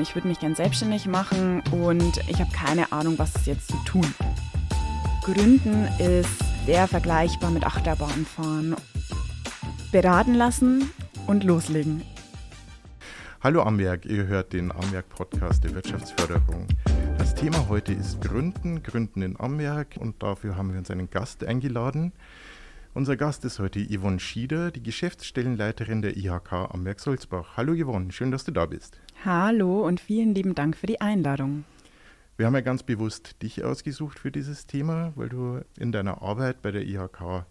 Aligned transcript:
Ich 0.00 0.14
würde 0.14 0.28
mich 0.28 0.38
gern 0.38 0.54
selbstständig 0.54 1.06
machen 1.06 1.60
und 1.72 2.18
ich 2.28 2.40
habe 2.40 2.50
keine 2.52 2.92
Ahnung, 2.92 3.18
was 3.18 3.34
es 3.34 3.46
jetzt 3.46 3.68
zu 3.68 3.76
tun. 3.84 4.06
Gründen 5.24 5.88
ist 5.98 6.38
sehr 6.66 6.86
vergleichbar 6.86 7.50
mit 7.50 7.64
Achterbahnfahren. 7.64 8.76
Beraten 9.90 10.34
lassen 10.34 10.90
und 11.26 11.42
loslegen. 11.42 12.02
Hallo 13.40 13.62
Amberg, 13.62 14.04
ihr 14.06 14.26
hört 14.26 14.52
den 14.52 14.70
Amberg-Podcast 14.70 15.64
der 15.64 15.74
Wirtschaftsförderung. 15.74 16.68
Das 17.18 17.34
Thema 17.34 17.68
heute 17.68 17.92
ist 17.92 18.20
Gründen, 18.20 18.82
Gründen 18.82 19.22
in 19.22 19.38
Amberg 19.40 19.96
und 19.98 20.22
dafür 20.22 20.56
haben 20.56 20.72
wir 20.72 20.78
uns 20.78 20.90
einen 20.90 21.10
Gast 21.10 21.44
eingeladen. 21.44 22.12
Unser 22.94 23.16
Gast 23.16 23.44
ist 23.44 23.58
heute 23.58 23.80
Yvonne 23.80 24.18
Schieder, 24.18 24.70
die 24.70 24.82
Geschäftsstellenleiterin 24.82 26.02
der 26.02 26.16
IHK 26.16 26.52
Amberg-Sulzbach. 26.72 27.56
Hallo 27.56 27.74
Yvonne, 27.74 28.12
schön, 28.12 28.30
dass 28.30 28.44
du 28.44 28.52
da 28.52 28.66
bist. 28.66 28.98
Hallo 29.24 29.84
und 29.84 29.98
vielen 29.98 30.32
lieben 30.32 30.54
Dank 30.54 30.76
für 30.76 30.86
die 30.86 31.00
Einladung. 31.00 31.64
Wir 32.36 32.46
haben 32.46 32.54
ja 32.54 32.60
ganz 32.60 32.84
bewusst 32.84 33.42
dich 33.42 33.64
ausgesucht 33.64 34.16
für 34.16 34.30
dieses 34.30 34.68
Thema, 34.68 35.12
weil 35.16 35.28
du 35.28 35.60
in 35.76 35.90
deiner 35.90 36.22
Arbeit 36.22 36.62
bei 36.62 36.70
der 36.70 36.86
IHK 36.86 37.44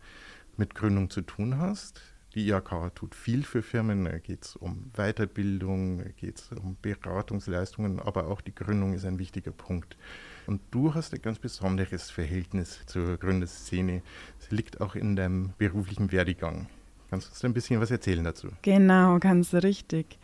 mit 0.55 0.75
Gründung 0.75 1.09
zu 1.09 1.19
tun 1.21 1.57
hast. 1.57 2.01
Die 2.35 2.47
IHK 2.47 2.95
tut 2.95 3.15
viel 3.15 3.43
für 3.43 3.61
Firmen, 3.61 4.05
da 4.05 4.17
geht 4.17 4.45
es 4.45 4.55
um 4.55 4.91
Weiterbildung, 4.93 6.05
geht 6.15 6.37
es 6.37 6.51
um 6.53 6.77
Beratungsleistungen, 6.81 7.99
aber 7.99 8.27
auch 8.27 8.39
die 8.39 8.55
Gründung 8.55 8.93
ist 8.93 9.03
ein 9.03 9.19
wichtiger 9.19 9.51
Punkt. 9.51 9.97
Und 10.45 10.61
du 10.71 10.93
hast 10.93 11.13
ein 11.13 11.21
ganz 11.21 11.37
besonderes 11.37 12.09
Verhältnis 12.09 12.79
zur 12.85 13.17
Gründerszene. 13.17 14.03
Es 14.39 14.51
liegt 14.51 14.79
auch 14.79 14.95
in 14.95 15.17
deinem 15.17 15.51
beruflichen 15.57 16.13
Werdegang. 16.13 16.69
Kannst 17.09 17.27
du 17.27 17.31
uns 17.31 17.43
ein 17.43 17.53
bisschen 17.53 17.81
was 17.81 17.91
erzählen 17.91 18.23
dazu? 18.23 18.47
Genau, 18.61 19.19
ganz 19.19 19.53
richtig. 19.53 20.17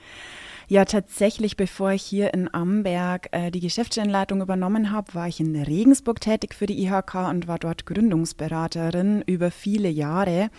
Ja, 0.68 0.86
tatsächlich, 0.86 1.58
bevor 1.58 1.92
ich 1.92 2.04
hier 2.04 2.34
in 2.34 2.54
Amberg 2.54 3.28
äh, 3.32 3.52
die 3.52 3.60
Geschäftsstellenleitung 3.60 4.42
übernommen 4.42 4.92
habe, 4.92 5.14
war 5.14 5.28
ich 5.28 5.40
in 5.40 5.56
Regensburg 5.56 6.22
tätig 6.22 6.54
für 6.54 6.66
die 6.66 6.82
IHK 6.84 7.16
und 7.30 7.48
war 7.48 7.60
dort 7.60 7.86
Gründungsberaterin 7.86 9.24
über 9.26 9.52
viele 9.52 9.90
Jahre 9.90 10.50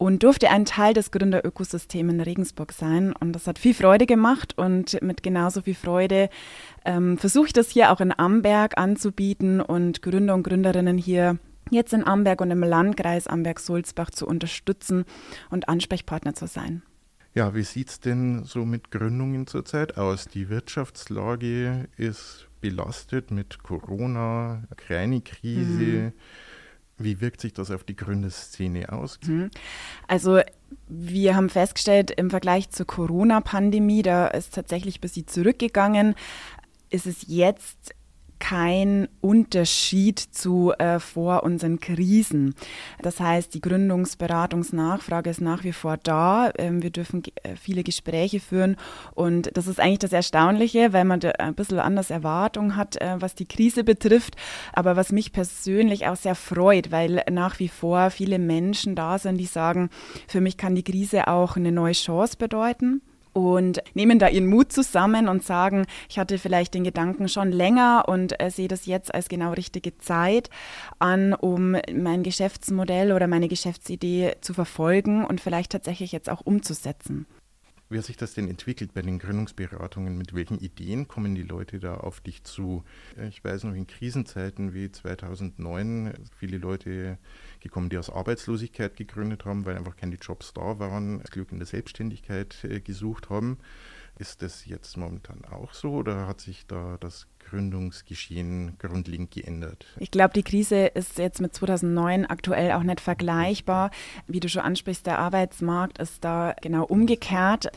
und 0.00 0.22
durfte 0.22 0.50
ein 0.50 0.64
Teil 0.64 0.94
des 0.94 1.10
Gründerökosystems 1.10 2.12
in 2.12 2.20
Regensburg 2.20 2.72
sein. 2.72 3.12
Und 3.12 3.32
das 3.32 3.46
hat 3.46 3.58
viel 3.58 3.74
Freude 3.74 4.06
gemacht 4.06 4.56
und 4.56 5.00
mit 5.02 5.22
genauso 5.22 5.62
viel 5.62 5.74
Freude 5.74 6.28
ähm, 6.84 7.18
versuche 7.18 7.48
ich 7.48 7.52
das 7.52 7.70
hier 7.70 7.92
auch 7.92 8.00
in 8.00 8.18
Amberg 8.18 8.78
anzubieten 8.78 9.60
und 9.60 10.02
Gründer 10.02 10.34
und 10.34 10.42
Gründerinnen 10.42 10.96
hier 10.96 11.38
jetzt 11.70 11.92
in 11.92 12.06
Amberg 12.06 12.40
und 12.40 12.50
im 12.50 12.62
Landkreis 12.62 13.26
Amberg-Sulzbach 13.26 14.10
zu 14.10 14.26
unterstützen 14.26 15.04
und 15.50 15.68
Ansprechpartner 15.68 16.34
zu 16.34 16.46
sein. 16.46 16.82
Ja, 17.34 17.54
wie 17.54 17.62
sieht 17.62 17.90
es 17.90 18.00
denn 18.00 18.44
so 18.44 18.64
mit 18.64 18.90
Gründungen 18.90 19.46
zurzeit 19.46 19.96
aus? 19.96 20.26
Die 20.26 20.48
Wirtschaftslage 20.48 21.88
ist 21.96 22.48
belastet 22.60 23.30
mit 23.30 23.62
Corona, 23.62 24.64
Ukraine-Krise. 24.70 26.12
Mhm. 26.12 26.12
Wie 26.98 27.20
wirkt 27.20 27.40
sich 27.40 27.54
das 27.54 27.70
auf 27.70 27.84
die 27.84 27.96
Gründerszene 27.96 28.92
aus? 28.92 29.18
Mhm. 29.26 29.50
Also 30.06 30.40
wir 30.88 31.34
haben 31.34 31.48
festgestellt, 31.48 32.10
im 32.10 32.30
Vergleich 32.30 32.70
zur 32.70 32.86
Corona-Pandemie, 32.86 34.02
da 34.02 34.26
ist 34.26 34.54
tatsächlich 34.54 34.98
ein 34.98 35.00
bisschen 35.00 35.26
zurückgegangen, 35.26 36.14
ist 36.90 37.06
es 37.06 37.24
jetzt 37.26 37.94
kein 38.40 39.06
Unterschied 39.20 40.18
zu 40.18 40.72
äh, 40.78 40.98
vor 40.98 41.44
unseren 41.44 41.78
Krisen. 41.78 42.54
Das 43.00 43.20
heißt, 43.20 43.54
die 43.54 43.60
Gründungsberatungsnachfrage 43.60 45.30
ist 45.30 45.40
nach 45.40 45.62
wie 45.62 45.72
vor 45.72 45.96
da. 45.98 46.50
Ähm, 46.58 46.82
wir 46.82 46.90
dürfen 46.90 47.22
äh, 47.44 47.54
viele 47.54 47.84
Gespräche 47.84 48.40
führen 48.40 48.76
und 49.14 49.56
das 49.56 49.68
ist 49.68 49.78
eigentlich 49.78 50.00
das 50.00 50.12
Erstaunliche, 50.12 50.92
weil 50.92 51.04
man 51.04 51.22
ein 51.22 51.54
bisschen 51.54 51.78
anders 51.78 52.10
Erwartung 52.10 52.74
hat, 52.74 52.96
äh, 52.96 53.16
was 53.20 53.36
die 53.36 53.46
Krise 53.46 53.84
betrifft. 53.84 54.34
Aber 54.72 54.96
was 54.96 55.12
mich 55.12 55.32
persönlich 55.32 56.08
auch 56.08 56.16
sehr 56.16 56.34
freut, 56.34 56.90
weil 56.90 57.22
nach 57.30 57.60
wie 57.60 57.68
vor 57.68 58.10
viele 58.10 58.38
Menschen 58.38 58.96
da 58.96 59.18
sind, 59.18 59.36
die 59.36 59.46
sagen, 59.46 59.90
für 60.26 60.40
mich 60.40 60.56
kann 60.56 60.74
die 60.74 60.82
Krise 60.82 61.28
auch 61.28 61.56
eine 61.56 61.70
neue 61.70 61.92
Chance 61.92 62.36
bedeuten 62.38 63.02
und 63.32 63.80
nehmen 63.94 64.18
da 64.18 64.28
ihren 64.28 64.46
Mut 64.46 64.72
zusammen 64.72 65.28
und 65.28 65.44
sagen, 65.44 65.86
ich 66.08 66.18
hatte 66.18 66.38
vielleicht 66.38 66.74
den 66.74 66.84
Gedanken 66.84 67.28
schon 67.28 67.52
länger 67.52 68.04
und 68.08 68.40
äh, 68.40 68.50
sehe 68.50 68.68
das 68.68 68.86
jetzt 68.86 69.14
als 69.14 69.28
genau 69.28 69.52
richtige 69.52 69.96
Zeit 69.98 70.50
an, 70.98 71.34
um 71.34 71.76
mein 71.92 72.22
Geschäftsmodell 72.22 73.12
oder 73.12 73.26
meine 73.26 73.48
Geschäftsidee 73.48 74.36
zu 74.40 74.54
verfolgen 74.54 75.24
und 75.24 75.40
vielleicht 75.40 75.72
tatsächlich 75.72 76.12
jetzt 76.12 76.30
auch 76.30 76.40
umzusetzen. 76.44 77.26
Wie 77.92 77.98
hat 77.98 78.04
sich 78.04 78.16
das 78.16 78.34
denn 78.34 78.48
entwickelt 78.48 78.94
bei 78.94 79.02
den 79.02 79.18
Gründungsberatungen? 79.18 80.16
Mit 80.16 80.32
welchen 80.32 80.60
Ideen 80.60 81.08
kommen 81.08 81.34
die 81.34 81.42
Leute 81.42 81.80
da 81.80 81.96
auf 81.96 82.20
dich 82.20 82.44
zu? 82.44 82.84
Ich 83.28 83.42
weiß 83.42 83.64
noch, 83.64 83.74
in 83.74 83.88
Krisenzeiten 83.88 84.72
wie 84.74 84.92
2009, 84.92 86.14
viele 86.38 86.58
Leute 86.58 87.18
gekommen, 87.58 87.88
die 87.88 87.98
aus 87.98 88.08
Arbeitslosigkeit 88.08 88.94
gegründet 88.94 89.44
haben, 89.44 89.66
weil 89.66 89.76
einfach 89.76 89.96
keine 89.96 90.14
Jobs 90.14 90.54
da 90.54 90.78
waren, 90.78 91.20
Glück 91.24 91.50
in 91.50 91.58
der 91.58 91.66
Selbstständigkeit 91.66 92.62
äh, 92.62 92.80
gesucht 92.80 93.28
haben. 93.28 93.58
Ist 94.20 94.40
das 94.42 94.66
jetzt 94.66 94.96
momentan 94.96 95.44
auch 95.44 95.74
so 95.74 95.94
oder 95.94 96.28
hat 96.28 96.40
sich 96.40 96.68
da 96.68 96.96
das 97.00 97.26
Gründungsgeschehen 97.50 98.76
grundlegend 98.78 99.30
geändert? 99.32 99.86
Ich 99.98 100.10
glaube, 100.10 100.32
die 100.34 100.42
Krise 100.42 100.86
ist 100.86 101.18
jetzt 101.18 101.40
mit 101.40 101.54
2009 101.54 102.26
aktuell 102.26 102.72
auch 102.72 102.82
nicht 102.82 103.00
vergleichbar. 103.00 103.90
Wie 104.26 104.40
du 104.40 104.48
schon 104.48 104.62
ansprichst, 104.62 105.06
der 105.06 105.18
Arbeitsmarkt 105.18 105.98
ist 105.98 106.24
da 106.24 106.54
genau 106.62 106.84
umgekehrt. 106.84 107.70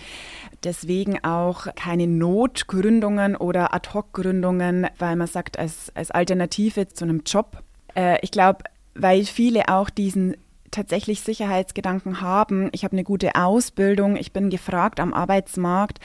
Deswegen 0.64 1.24
auch 1.24 1.68
keine 1.76 2.08
Notgründungen 2.08 3.36
oder 3.36 3.74
Ad-Hoc-Gründungen, 3.74 4.88
weil 5.00 5.16
man 5.16 5.28
sagt, 5.28 5.58
als, 5.58 5.92
als 5.96 6.12
Alternative 6.12 6.88
zu 6.88 7.06
einem 7.06 7.24
Job. 7.26 7.64
Äh, 7.96 8.20
ich 8.22 8.32
glaube, 8.32 8.64
weil 8.96 9.26
viele 9.26 9.70
auch 9.70 9.90
diesen 9.90 10.36
tatsächlich 10.70 11.22
Sicherheitsgedanken 11.22 12.22
haben, 12.22 12.70
ich 12.74 12.84
habe 12.84 12.94
eine 12.94 13.04
gute 13.04 13.36
Ausbildung, 13.36 14.16
ich 14.16 14.34
bin 14.34 14.50
gefragt 14.50 15.00
am 15.00 15.14
Arbeitsmarkt, 15.14 16.00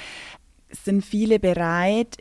sind 0.71 1.05
viele 1.05 1.39
bereit, 1.39 2.17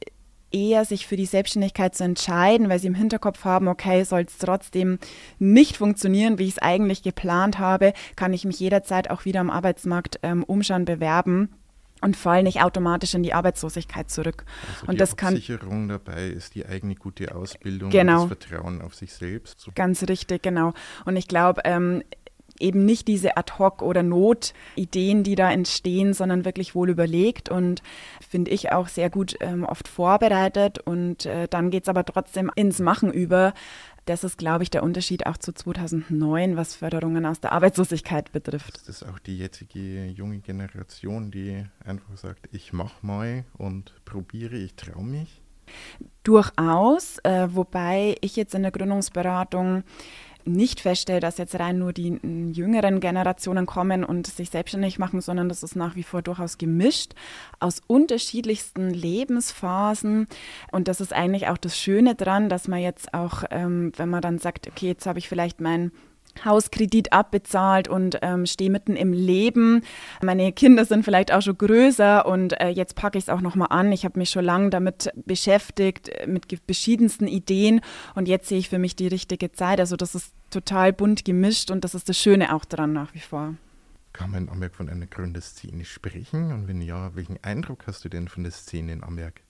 eher 0.52 0.86
sich 0.86 1.08
für 1.08 1.18
die 1.18 1.26
Selbstständigkeit 1.26 1.96
zu 1.96 2.04
entscheiden, 2.04 2.70
weil 2.70 2.80
sie 2.80 2.88
im 2.88 2.96
Hinterkopf 2.96 3.44
haben, 3.44 3.68
okay, 3.68 4.04
soll 4.04 4.22
es 4.22 4.38
trotzdem 4.38 5.00
nicht 5.40 5.78
funktionieren, 5.78 6.40
wie 6.40 6.46
ich 6.46 6.52
es 6.52 6.60
eigentlich 6.60 7.04
geplant 7.04 7.60
habe, 7.60 7.94
kann 8.16 8.34
ich 8.34 8.46
mich 8.46 8.60
jederzeit 8.60 9.10
auch 9.10 9.26
wieder 9.26 9.42
am 9.42 9.50
Arbeitsmarkt 9.50 10.20
ähm, 10.24 10.44
umschauen, 10.44 10.86
bewerben 10.86 11.50
und 12.02 12.16
fallen 12.16 12.44
nicht 12.44 12.62
automatisch 12.62 13.14
in 13.16 13.24
die 13.24 13.34
Arbeitslosigkeit 13.34 14.10
zurück. 14.10 14.46
Also 14.74 14.88
und 14.88 14.94
die 14.94 14.98
das 15.00 15.18
Absicherung 15.18 15.88
dabei 15.88 16.28
ist 16.28 16.56
die 16.56 16.66
eigene 16.66 16.96
gute 16.96 17.34
Ausbildung 17.36 17.90
genau. 17.90 18.24
und 18.24 18.32
das 18.32 18.48
Vertrauen 18.48 18.82
auf 18.82 18.96
sich 18.96 19.14
selbst. 19.14 19.68
Ganz 19.76 20.04
richtig, 20.08 20.44
genau. 20.44 20.74
Und 21.06 21.16
ich 21.16 21.28
glaube, 21.28 21.62
ähm, 21.66 22.04
eben 22.60 22.86
nicht 22.86 23.08
diese 23.08 23.38
Ad-hoc- 23.38 23.82
oder 23.82 24.04
Notideen, 24.04 25.24
die 25.24 25.36
da 25.36 25.52
entstehen, 25.52 26.14
sondern 26.14 26.46
wirklich 26.46 26.76
wohl 26.76 26.90
überlegt 26.90 27.50
und 27.50 27.82
finde 28.28 28.52
ich 28.52 28.72
auch 28.72 28.88
sehr 28.88 29.10
gut 29.10 29.36
ähm, 29.40 29.64
oft 29.64 29.88
vorbereitet. 29.88 30.80
Und 30.80 31.26
äh, 31.26 31.48
dann 31.48 31.70
geht 31.70 31.84
es 31.84 31.90
aber 31.90 32.06
trotzdem 32.06 32.52
ins 32.56 32.80
Machen 32.80 33.12
über. 33.12 33.54
Das 34.06 34.24
ist, 34.24 34.38
glaube 34.38 34.64
ich, 34.64 34.70
der 34.70 34.84
Unterschied 34.84 35.26
auch 35.26 35.36
zu 35.36 35.52
2009, 35.52 36.56
was 36.56 36.76
Förderungen 36.76 37.26
aus 37.26 37.42
der 37.42 37.52
Arbeitslosigkeit 37.52 38.32
betrifft. 38.32 38.76
Das 38.76 38.88
ist 38.88 39.04
auch 39.04 39.20
die 39.20 39.38
jetzige 39.38 40.06
junge 40.06 40.40
Generation, 40.40 41.30
die 41.30 41.66
einfach 41.84 42.16
sagt, 42.16 42.48
ich 42.54 42.72
mache 42.72 43.06
mal 43.06 43.44
und 43.58 43.94
probiere, 44.06 44.56
ich 44.56 44.76
traue 44.76 45.04
mich. 45.04 45.42
Durchaus, 46.24 47.18
äh, 47.24 47.50
wobei 47.52 48.16
ich 48.22 48.38
jetzt 48.38 48.56
in 48.56 48.64
der 48.64 48.72
Gründungsberatung 48.72 49.84
nicht 50.48 50.80
feststelle, 50.80 51.20
dass 51.20 51.38
jetzt 51.38 51.60
rein 51.60 51.80
nur 51.80 51.94
die 51.94 52.20
jüngeren 52.54 53.00
Generationen 53.00 53.66
kommen 53.66 54.04
und 54.04 54.28
sich 54.28 54.50
selbstständig 54.50 55.00
machen, 55.00 55.22
sondern 55.22 55.50
das 55.50 55.64
ist 55.64 55.76
nach 55.76 55.96
wie 55.96 56.04
vor 56.04 56.22
durchaus 56.22 56.58
gemischt 56.58 57.14
aus 57.60 57.82
unterschiedlichsten 57.88 58.90
Lebensphasen. 58.90 60.28
Und 60.72 60.88
das 60.88 61.02
ist 61.02 61.14
eigentlich 61.14 61.48
auch 61.48 61.58
das 61.58 61.78
Schöne 61.78 62.16
dran, 62.16 62.50
dass 62.50 62.68
man 62.68 62.80
jetzt 62.80 63.14
auch, 63.14 63.44
ähm, 63.52 63.92
wenn 63.98 64.10
man 64.10 64.22
dann 64.22 64.40
sagt, 64.40 64.68
okay, 64.68 64.88
jetzt 64.88 65.06
habe 65.06 65.20
ich 65.20 65.30
vielleicht 65.30 65.62
mein 65.62 65.92
Hauskredit 66.46 67.14
abbezahlt 67.14 67.88
und 67.88 68.20
ähm, 68.22 68.46
stehe 68.46 68.70
mitten 68.70 68.96
im 68.96 69.14
Leben. 69.14 69.84
Meine 70.22 70.52
Kinder 70.52 70.86
sind 70.86 71.04
vielleicht 71.04 71.32
auch 71.32 71.42
schon 71.42 71.58
größer 71.58 72.26
und 72.26 72.60
äh, 72.60 72.70
jetzt 72.70 72.96
packe 72.96 73.18
ich 73.18 73.26
es 73.26 73.30
auch 73.30 73.42
nochmal 73.42 73.70
an. 73.72 73.92
Ich 73.92 74.06
habe 74.06 74.20
mich 74.20 74.30
schon 74.30 74.46
lange 74.46 74.70
damit 74.70 75.12
beschäftigt, 75.26 76.10
äh, 76.10 76.28
mit 76.28 76.46
verschiedensten 76.66 77.28
Ideen 77.28 77.82
und 78.16 78.28
jetzt 78.28 78.48
sehe 78.48 78.60
ich 78.60 78.70
für 78.70 78.80
mich 78.80 78.96
die 78.96 79.08
richtige 79.08 79.52
Zeit. 79.52 79.80
Also 79.80 79.96
das 79.96 80.16
ist 80.16 80.34
total 80.50 80.94
bunt 80.94 81.26
gemischt 81.26 81.72
und 81.72 81.84
das 81.84 81.96
ist 81.96 82.10
das 82.10 82.18
Schöne 82.18 82.54
auch 82.56 82.66
dran 82.66 82.94
nach 82.94 83.14
wie 83.14 83.20
vor. 83.20 83.56
Kann 84.14 84.32
man 84.32 84.44
in 84.44 84.50
Amberg 84.50 84.76
von 84.76 84.90
einer 84.90 85.06
Gründerszene 85.06 85.86
sprechen? 85.86 86.52
Und 86.52 86.68
wenn 86.68 86.82
ja, 86.82 87.16
welchen 87.16 87.44
Eindruck 87.44 87.86
hast 87.86 88.04
du 88.04 88.10
denn 88.10 88.28
von 88.28 88.44
der 88.44 88.52
Szene 88.52 88.94
in 88.94 89.04
Amberg? 89.04 89.42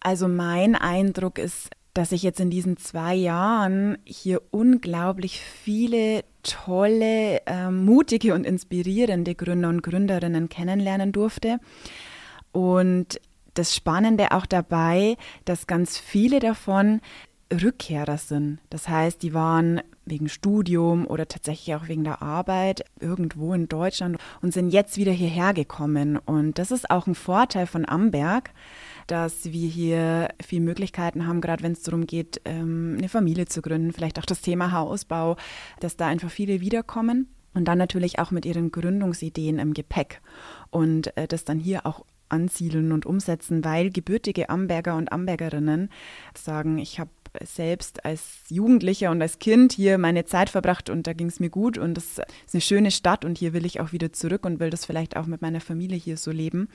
Also 0.00 0.28
mein 0.28 0.76
Eindruck 0.76 1.38
ist 1.38 1.70
dass 1.96 2.12
ich 2.12 2.22
jetzt 2.22 2.40
in 2.40 2.50
diesen 2.50 2.76
zwei 2.76 3.14
Jahren 3.14 3.96
hier 4.04 4.42
unglaublich 4.50 5.40
viele 5.40 6.24
tolle, 6.42 7.40
äh, 7.46 7.70
mutige 7.70 8.34
und 8.34 8.44
inspirierende 8.44 9.34
Gründer 9.34 9.70
und 9.70 9.82
Gründerinnen 9.82 10.50
kennenlernen 10.50 11.12
durfte. 11.12 11.58
Und 12.52 13.18
das 13.54 13.74
Spannende 13.74 14.32
auch 14.32 14.44
dabei, 14.44 15.16
dass 15.46 15.66
ganz 15.66 15.96
viele 15.96 16.38
davon 16.38 17.00
Rückkehrer 17.50 18.18
sind. 18.18 18.58
Das 18.68 18.88
heißt, 18.88 19.22
die 19.22 19.32
waren 19.32 19.80
wegen 20.06 20.28
Studium 20.28 21.06
oder 21.06 21.28
tatsächlich 21.28 21.74
auch 21.74 21.88
wegen 21.88 22.04
der 22.04 22.22
Arbeit 22.22 22.84
irgendwo 23.00 23.52
in 23.52 23.68
Deutschland 23.68 24.16
und 24.40 24.54
sind 24.54 24.70
jetzt 24.70 24.96
wieder 24.96 25.12
hierher 25.12 25.52
gekommen. 25.52 26.16
Und 26.16 26.58
das 26.58 26.70
ist 26.70 26.90
auch 26.90 27.06
ein 27.06 27.14
Vorteil 27.14 27.66
von 27.66 27.86
Amberg, 27.86 28.52
dass 29.08 29.52
wir 29.52 29.68
hier 29.68 30.28
viele 30.42 30.64
Möglichkeiten 30.64 31.26
haben, 31.26 31.40
gerade 31.40 31.62
wenn 31.62 31.72
es 31.72 31.82
darum 31.82 32.06
geht, 32.06 32.40
ähm, 32.44 32.94
eine 32.96 33.08
Familie 33.08 33.46
zu 33.46 33.60
gründen, 33.60 33.92
vielleicht 33.92 34.18
auch 34.18 34.24
das 34.24 34.40
Thema 34.40 34.72
Hausbau, 34.72 35.36
dass 35.80 35.96
da 35.96 36.06
einfach 36.06 36.30
viele 36.30 36.60
wiederkommen. 36.60 37.28
Und 37.52 37.64
dann 37.64 37.78
natürlich 37.78 38.18
auch 38.18 38.30
mit 38.30 38.44
ihren 38.44 38.70
Gründungsideen 38.70 39.58
im 39.58 39.72
Gepäck 39.72 40.20
und 40.68 41.16
äh, 41.16 41.26
das 41.26 41.44
dann 41.44 41.58
hier 41.58 41.86
auch 41.86 42.04
ansiedeln 42.28 42.92
und 42.92 43.06
umsetzen, 43.06 43.64
weil 43.64 43.90
gebürtige 43.90 44.50
Amberger 44.50 44.96
und 44.96 45.10
Ambergerinnen 45.10 45.90
sagen, 46.34 46.78
ich 46.78 47.00
habe 47.00 47.10
selbst 47.44 48.04
als 48.04 48.22
Jugendlicher 48.48 49.10
und 49.10 49.20
als 49.22 49.38
Kind 49.38 49.72
hier 49.72 49.98
meine 49.98 50.24
Zeit 50.24 50.50
verbracht 50.50 50.90
und 50.90 51.06
da 51.06 51.12
ging 51.12 51.28
es 51.28 51.40
mir 51.40 51.50
gut 51.50 51.78
und 51.78 51.94
das 51.94 52.18
ist 52.18 52.54
eine 52.54 52.60
schöne 52.60 52.90
Stadt 52.90 53.24
und 53.24 53.38
hier 53.38 53.52
will 53.52 53.66
ich 53.66 53.80
auch 53.80 53.92
wieder 53.92 54.12
zurück 54.12 54.44
und 54.44 54.60
will 54.60 54.70
das 54.70 54.84
vielleicht 54.84 55.16
auch 55.16 55.26
mit 55.26 55.42
meiner 55.42 55.60
Familie 55.60 55.98
hier 55.98 56.16
so 56.16 56.30
leben. 56.30 56.68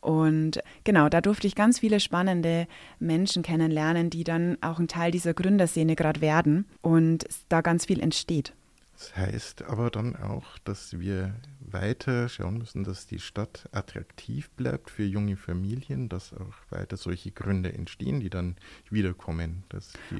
Und 0.00 0.60
genau, 0.82 1.08
da 1.08 1.20
durfte 1.20 1.46
ich 1.46 1.54
ganz 1.54 1.78
viele 1.78 2.00
spannende 2.00 2.66
Menschen 2.98 3.42
kennenlernen, 3.42 4.10
die 4.10 4.24
dann 4.24 4.58
auch 4.60 4.80
ein 4.80 4.88
Teil 4.88 5.12
dieser 5.12 5.32
Gründerszene 5.32 5.94
gerade 5.94 6.20
werden 6.20 6.66
und 6.80 7.24
da 7.48 7.60
ganz 7.60 7.84
viel 7.86 8.00
entsteht. 8.00 8.52
Das 8.94 9.16
heißt 9.16 9.62
aber 9.62 9.90
dann 9.90 10.16
auch, 10.16 10.58
dass 10.64 10.98
wir 10.98 11.34
weiter 11.72 12.28
schauen 12.28 12.58
müssen, 12.58 12.84
dass 12.84 13.06
die 13.06 13.18
Stadt 13.18 13.68
attraktiv 13.72 14.50
bleibt 14.50 14.90
für 14.90 15.04
junge 15.04 15.36
Familien, 15.36 16.08
dass 16.08 16.32
auch 16.32 16.54
weiter 16.70 16.96
solche 16.96 17.30
Gründe 17.30 17.72
entstehen, 17.72 18.20
die 18.20 18.30
dann 18.30 18.56
wiederkommen. 18.90 19.64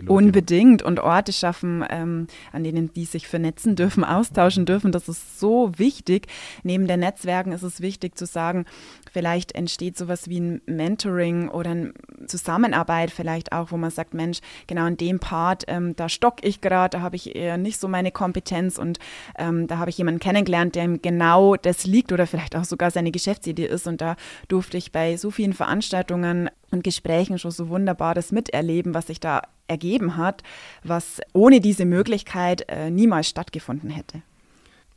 Unbedingt 0.06 0.82
und 0.82 1.00
Orte 1.00 1.32
schaffen, 1.32 1.84
ähm, 1.90 2.26
an 2.52 2.64
denen 2.64 2.92
die 2.92 3.04
sich 3.04 3.28
vernetzen 3.28 3.76
dürfen, 3.76 4.04
austauschen 4.04 4.66
dürfen. 4.66 4.92
Das 4.92 5.08
ist 5.08 5.38
so 5.38 5.72
wichtig. 5.76 6.26
Neben 6.62 6.86
den 6.86 7.00
Netzwerken 7.00 7.52
ist 7.52 7.62
es 7.62 7.80
wichtig 7.80 8.16
zu 8.16 8.26
sagen, 8.26 8.64
vielleicht 9.10 9.52
entsteht 9.52 9.96
sowas 9.96 10.28
wie 10.28 10.40
ein 10.40 10.62
Mentoring 10.66 11.48
oder 11.48 11.70
eine 11.70 11.94
Zusammenarbeit 12.26 13.10
vielleicht 13.10 13.52
auch, 13.52 13.72
wo 13.72 13.76
man 13.76 13.90
sagt, 13.90 14.14
Mensch, 14.14 14.40
genau 14.66 14.86
in 14.86 14.96
dem 14.96 15.18
Part, 15.18 15.64
ähm, 15.66 15.96
da 15.96 16.08
stock 16.08 16.36
ich 16.42 16.60
gerade, 16.60 16.96
da 16.98 17.02
habe 17.02 17.16
ich 17.16 17.34
eher 17.34 17.58
nicht 17.58 17.78
so 17.78 17.88
meine 17.88 18.10
Kompetenz 18.10 18.78
und 18.78 18.98
ähm, 19.36 19.66
da 19.66 19.78
habe 19.78 19.90
ich 19.90 19.98
jemanden 19.98 20.20
kennengelernt, 20.20 20.74
der 20.74 20.84
ihm 20.84 21.02
genau 21.02 21.41
genau 21.42 21.56
das 21.56 21.86
liegt 21.86 22.12
oder 22.12 22.26
vielleicht 22.26 22.56
auch 22.56 22.64
sogar 22.64 22.90
seine 22.90 23.10
Geschäftsidee 23.10 23.66
ist. 23.66 23.86
Und 23.86 24.00
da 24.00 24.16
durfte 24.48 24.76
ich 24.76 24.92
bei 24.92 25.16
so 25.16 25.30
vielen 25.30 25.52
Veranstaltungen 25.52 26.50
und 26.70 26.84
Gesprächen 26.84 27.38
schon 27.38 27.50
so 27.50 27.68
wunderbares 27.68 28.32
miterleben, 28.32 28.94
was 28.94 29.08
sich 29.08 29.20
da 29.20 29.42
ergeben 29.68 30.16
hat, 30.16 30.42
was 30.84 31.20
ohne 31.32 31.60
diese 31.60 31.84
Möglichkeit 31.84 32.64
äh, 32.68 32.90
niemals 32.90 33.28
stattgefunden 33.28 33.90
hätte. 33.90 34.22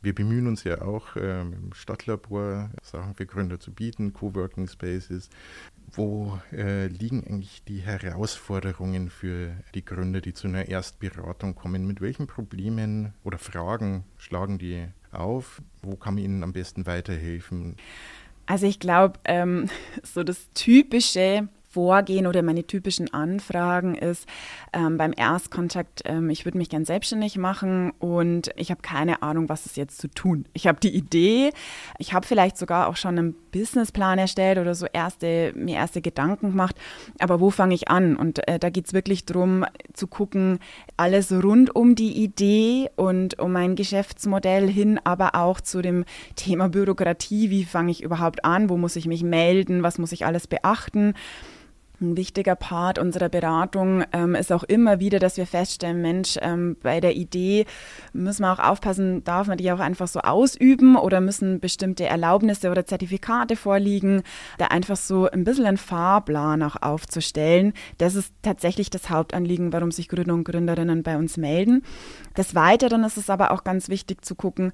Wir 0.02 0.14
bemühen 0.14 0.46
uns 0.46 0.62
ja 0.62 0.82
auch 0.82 1.16
ähm, 1.16 1.54
im 1.54 1.72
Stadtlabor 1.72 2.70
Sachen 2.82 3.14
für 3.14 3.26
Gründer 3.26 3.58
zu 3.58 3.72
bieten, 3.72 4.12
Coworking 4.12 4.68
Spaces. 4.68 5.30
Wo 5.92 6.38
äh, 6.52 6.86
liegen 6.88 7.24
eigentlich 7.24 7.64
die 7.64 7.80
Herausforderungen 7.80 9.08
für 9.08 9.52
die 9.74 9.84
Gründer, 9.84 10.20
die 10.20 10.34
zu 10.34 10.46
einer 10.46 10.68
Erstberatung 10.68 11.54
kommen? 11.54 11.86
Mit 11.86 12.00
welchen 12.00 12.26
Problemen 12.26 13.14
oder 13.24 13.38
Fragen 13.38 14.04
schlagen 14.18 14.58
die 14.58 14.86
auf? 15.12 15.62
Wo 15.82 15.96
kann 15.96 16.14
man 16.14 16.24
ihnen 16.24 16.42
am 16.42 16.52
besten 16.52 16.86
weiterhelfen? 16.86 17.76
Also 18.46 18.66
ich 18.66 18.80
glaube, 18.80 19.18
ähm, 19.24 19.68
so 20.02 20.22
das 20.22 20.50
typische 20.54 21.48
Vorgehen 21.76 22.26
oder 22.26 22.42
meine 22.42 22.66
typischen 22.66 23.12
Anfragen 23.12 23.96
ist 23.96 24.26
ähm, 24.72 24.96
beim 24.96 25.12
Erstkontakt, 25.14 26.00
ähm, 26.06 26.30
ich 26.30 26.46
würde 26.46 26.56
mich 26.56 26.70
gern 26.70 26.86
selbstständig 26.86 27.36
machen 27.36 27.92
und 27.98 28.48
ich 28.56 28.70
habe 28.70 28.80
keine 28.80 29.20
Ahnung, 29.20 29.50
was 29.50 29.66
ist 29.66 29.76
jetzt 29.76 30.00
zu 30.00 30.08
tun. 30.08 30.46
Ich 30.54 30.66
habe 30.66 30.80
die 30.80 30.96
Idee, 30.96 31.50
ich 31.98 32.14
habe 32.14 32.26
vielleicht 32.26 32.56
sogar 32.56 32.88
auch 32.88 32.96
schon 32.96 33.18
einen 33.18 33.34
Businessplan 33.52 34.18
erstellt 34.18 34.56
oder 34.56 34.74
so 34.74 34.86
erste, 34.90 35.52
mir 35.54 35.76
erste 35.76 36.00
Gedanken 36.00 36.52
gemacht, 36.52 36.76
aber 37.18 37.40
wo 37.40 37.50
fange 37.50 37.74
ich 37.74 37.88
an? 37.88 38.16
Und 38.16 38.48
äh, 38.48 38.58
da 38.58 38.70
geht 38.70 38.86
es 38.86 38.94
wirklich 38.94 39.26
darum 39.26 39.66
zu 39.92 40.06
gucken, 40.06 40.60
alles 40.96 41.30
rund 41.30 41.76
um 41.76 41.94
die 41.94 42.24
Idee 42.24 42.88
und 42.96 43.38
um 43.38 43.52
mein 43.52 43.76
Geschäftsmodell 43.76 44.66
hin, 44.66 44.98
aber 45.04 45.34
auch 45.34 45.60
zu 45.60 45.82
dem 45.82 46.06
Thema 46.36 46.70
Bürokratie, 46.70 47.50
wie 47.50 47.66
fange 47.66 47.90
ich 47.90 48.02
überhaupt 48.02 48.46
an, 48.46 48.70
wo 48.70 48.78
muss 48.78 48.96
ich 48.96 49.04
mich 49.04 49.22
melden, 49.22 49.82
was 49.82 49.98
muss 49.98 50.12
ich 50.12 50.24
alles 50.24 50.46
beachten. 50.46 51.12
Ein 51.98 52.14
wichtiger 52.14 52.56
Part 52.56 52.98
unserer 52.98 53.30
Beratung 53.30 54.04
ähm, 54.12 54.34
ist 54.34 54.52
auch 54.52 54.64
immer 54.64 55.00
wieder, 55.00 55.18
dass 55.18 55.38
wir 55.38 55.46
feststellen, 55.46 56.02
Mensch, 56.02 56.36
ähm, 56.42 56.76
bei 56.82 57.00
der 57.00 57.16
Idee 57.16 57.64
müssen 58.12 58.42
wir 58.42 58.52
auch 58.52 58.58
aufpassen, 58.58 59.24
darf 59.24 59.46
man 59.46 59.56
die 59.56 59.72
auch 59.72 59.80
einfach 59.80 60.06
so 60.06 60.20
ausüben 60.20 60.96
oder 60.96 61.22
müssen 61.22 61.58
bestimmte 61.58 62.04
Erlaubnisse 62.04 62.70
oder 62.70 62.84
Zertifikate 62.84 63.56
vorliegen, 63.56 64.24
da 64.58 64.66
einfach 64.66 64.96
so 64.96 65.30
ein 65.30 65.44
bisschen 65.44 65.64
einen 65.64 65.78
Fahrplan 65.78 66.62
auch 66.62 66.76
aufzustellen. 66.82 67.72
Das 67.96 68.14
ist 68.14 68.30
tatsächlich 68.42 68.90
das 68.90 69.08
Hauptanliegen, 69.08 69.72
warum 69.72 69.90
sich 69.90 70.08
Gründer 70.08 70.34
und 70.34 70.44
Gründerinnen 70.44 71.02
bei 71.02 71.16
uns 71.16 71.38
melden. 71.38 71.82
Des 72.36 72.54
Weiteren 72.54 73.04
ist 73.04 73.16
es 73.16 73.30
aber 73.30 73.52
auch 73.52 73.64
ganz 73.64 73.88
wichtig 73.88 74.22
zu 74.22 74.34
gucken, 74.34 74.72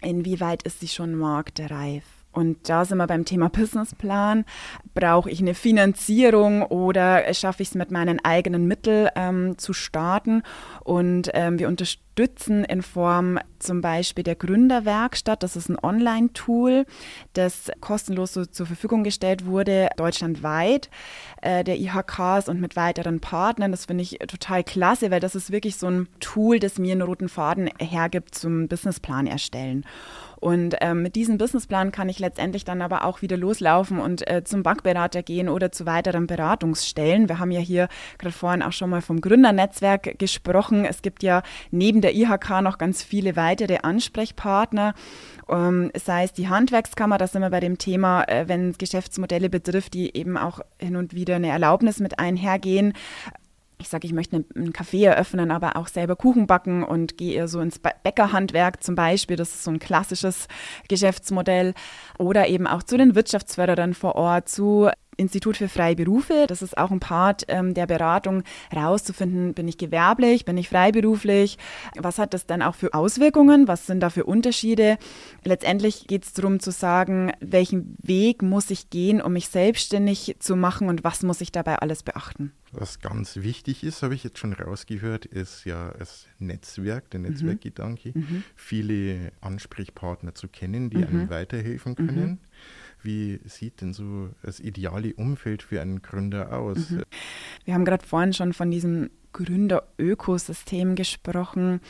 inwieweit 0.00 0.62
ist 0.62 0.80
sie 0.80 0.88
schon 0.88 1.16
marktreif. 1.16 2.21
Und 2.32 2.68
da 2.68 2.84
sind 2.84 2.98
wir 2.98 3.06
beim 3.06 3.24
Thema 3.24 3.48
Businessplan. 3.50 4.44
Brauche 4.94 5.30
ich 5.30 5.40
eine 5.40 5.54
Finanzierung 5.54 6.62
oder 6.62 7.32
schaffe 7.34 7.62
ich 7.62 7.68
es 7.68 7.74
mit 7.74 7.90
meinen 7.90 8.24
eigenen 8.24 8.66
Mitteln 8.66 9.10
ähm, 9.14 9.58
zu 9.58 9.72
starten? 9.72 10.42
Und 10.82 11.30
ähm, 11.34 11.58
wir 11.58 11.68
unterstützen 11.68 12.64
in 12.64 12.82
Form 12.82 13.38
zum 13.58 13.82
Beispiel 13.82 14.24
der 14.24 14.34
Gründerwerkstatt. 14.34 15.42
Das 15.42 15.56
ist 15.56 15.68
ein 15.68 15.78
Online-Tool, 15.82 16.86
das 17.34 17.70
kostenlos 17.80 18.32
so 18.32 18.46
zur 18.46 18.66
Verfügung 18.66 19.04
gestellt 19.04 19.44
wurde, 19.44 19.90
deutschlandweit, 19.96 20.88
äh, 21.42 21.64
der 21.64 21.78
IHKs 21.78 22.48
und 22.48 22.60
mit 22.60 22.76
weiteren 22.76 23.20
Partnern. 23.20 23.72
Das 23.72 23.86
finde 23.86 24.02
ich 24.02 24.18
total 24.26 24.64
klasse, 24.64 25.10
weil 25.10 25.20
das 25.20 25.34
ist 25.34 25.52
wirklich 25.52 25.76
so 25.76 25.86
ein 25.86 26.08
Tool, 26.20 26.58
das 26.58 26.78
mir 26.78 26.92
einen 26.92 27.02
roten 27.02 27.28
Faden 27.28 27.68
hergibt 27.78 28.34
zum 28.34 28.68
Businessplan 28.68 29.26
erstellen. 29.26 29.84
Und 30.42 30.74
ähm, 30.80 31.02
mit 31.02 31.14
diesem 31.14 31.38
Businessplan 31.38 31.92
kann 31.92 32.08
ich 32.08 32.18
letztendlich 32.18 32.64
dann 32.64 32.82
aber 32.82 33.04
auch 33.04 33.22
wieder 33.22 33.36
loslaufen 33.36 34.00
und 34.00 34.28
äh, 34.28 34.42
zum 34.42 34.64
Bankberater 34.64 35.22
gehen 35.22 35.48
oder 35.48 35.70
zu 35.70 35.86
weiteren 35.86 36.26
Beratungsstellen. 36.26 37.28
Wir 37.28 37.38
haben 37.38 37.52
ja 37.52 37.60
hier 37.60 37.86
gerade 38.18 38.34
vorhin 38.34 38.62
auch 38.64 38.72
schon 38.72 38.90
mal 38.90 39.02
vom 39.02 39.20
Gründernetzwerk 39.20 40.18
gesprochen. 40.18 40.84
Es 40.84 41.00
gibt 41.00 41.22
ja 41.22 41.44
neben 41.70 42.00
der 42.00 42.16
IHK 42.16 42.60
noch 42.60 42.78
ganz 42.78 43.04
viele 43.04 43.36
weitere 43.36 43.78
Ansprechpartner. 43.84 44.94
Ähm, 45.48 45.92
sei 45.94 46.24
es 46.24 46.32
die 46.32 46.48
Handwerkskammer, 46.48 47.18
da 47.18 47.28
sind 47.28 47.42
wir 47.42 47.50
bei 47.50 47.60
dem 47.60 47.78
Thema, 47.78 48.24
äh, 48.24 48.48
wenn 48.48 48.70
es 48.70 48.78
Geschäftsmodelle 48.78 49.48
betrifft, 49.48 49.94
die 49.94 50.16
eben 50.16 50.36
auch 50.36 50.58
hin 50.78 50.96
und 50.96 51.14
wieder 51.14 51.36
eine 51.36 51.50
Erlaubnis 51.50 52.00
mit 52.00 52.18
einhergehen 52.18 52.94
ich 53.82 53.88
sage, 53.88 54.06
ich 54.06 54.12
möchte 54.12 54.44
einen 54.54 54.72
Café 54.72 55.06
eröffnen, 55.06 55.50
aber 55.50 55.76
auch 55.76 55.88
selber 55.88 56.16
Kuchen 56.16 56.46
backen 56.46 56.82
und 56.82 57.18
gehe 57.18 57.34
eher 57.34 57.48
so 57.48 57.60
ins 57.60 57.78
Bäckerhandwerk 57.78 58.82
zum 58.82 58.94
Beispiel. 58.94 59.36
Das 59.36 59.50
ist 59.50 59.64
so 59.64 59.70
ein 59.70 59.78
klassisches 59.78 60.48
Geschäftsmodell. 60.88 61.74
Oder 62.18 62.48
eben 62.48 62.66
auch 62.66 62.82
zu 62.82 62.96
den 62.96 63.14
Wirtschaftsförderern 63.14 63.94
vor 63.94 64.14
Ort, 64.14 64.48
zu 64.48 64.88
Institut 65.16 65.56
für 65.56 65.68
freie 65.68 65.94
Berufe. 65.94 66.46
Das 66.48 66.62
ist 66.62 66.78
auch 66.78 66.90
ein 66.90 67.00
Part 67.00 67.44
ähm, 67.48 67.74
der 67.74 67.86
Beratung, 67.86 68.42
herauszufinden, 68.70 69.54
bin 69.54 69.68
ich 69.68 69.78
gewerblich, 69.78 70.44
bin 70.44 70.56
ich 70.56 70.68
freiberuflich, 70.68 71.58
was 71.98 72.18
hat 72.18 72.34
das 72.34 72.46
dann 72.46 72.62
auch 72.62 72.74
für 72.74 72.94
Auswirkungen, 72.94 73.68
was 73.68 73.86
sind 73.86 74.00
da 74.00 74.10
für 74.10 74.24
Unterschiede. 74.24 74.96
Letztendlich 75.44 76.06
geht 76.06 76.24
es 76.24 76.32
darum 76.32 76.60
zu 76.60 76.70
sagen, 76.70 77.32
welchen 77.40 77.96
Weg 78.02 78.42
muss 78.42 78.70
ich 78.70 78.90
gehen, 78.90 79.20
um 79.20 79.34
mich 79.34 79.48
selbstständig 79.48 80.36
zu 80.38 80.56
machen 80.56 80.88
und 80.88 81.04
was 81.04 81.22
muss 81.22 81.40
ich 81.40 81.52
dabei 81.52 81.76
alles 81.76 82.02
beachten. 82.02 82.52
Was 82.72 83.00
ganz 83.00 83.36
wichtig 83.36 83.84
ist, 83.84 84.02
habe 84.02 84.14
ich 84.14 84.24
jetzt 84.24 84.38
schon 84.38 84.54
rausgehört, 84.54 85.26
ist 85.26 85.66
ja 85.66 85.92
das 85.98 86.26
Netzwerk, 86.38 87.10
der 87.10 87.20
mhm. 87.20 87.26
Netzwerkgedanke, 87.26 88.12
mhm. 88.14 88.44
viele 88.56 89.32
Ansprechpartner 89.42 90.34
zu 90.34 90.48
kennen, 90.48 90.88
die 90.88 90.98
mhm. 90.98 91.06
einem 91.06 91.30
weiterhelfen 91.30 91.94
können. 91.94 92.30
Mhm. 92.30 92.38
Wie 93.02 93.40
sieht 93.44 93.80
denn 93.82 93.92
so 93.92 94.30
das 94.42 94.58
ideale 94.58 95.14
Umfeld 95.14 95.62
für 95.62 95.82
einen 95.82 96.00
Gründer 96.00 96.58
aus? 96.58 96.90
Mhm. 96.90 97.02
Wir 97.64 97.74
haben 97.74 97.84
gerade 97.84 98.06
vorhin 98.06 98.32
schon 98.32 98.52
von 98.54 98.70
diesem 98.70 99.10
Gründerökosystem 99.32 100.94
gesprochen. 100.94 101.80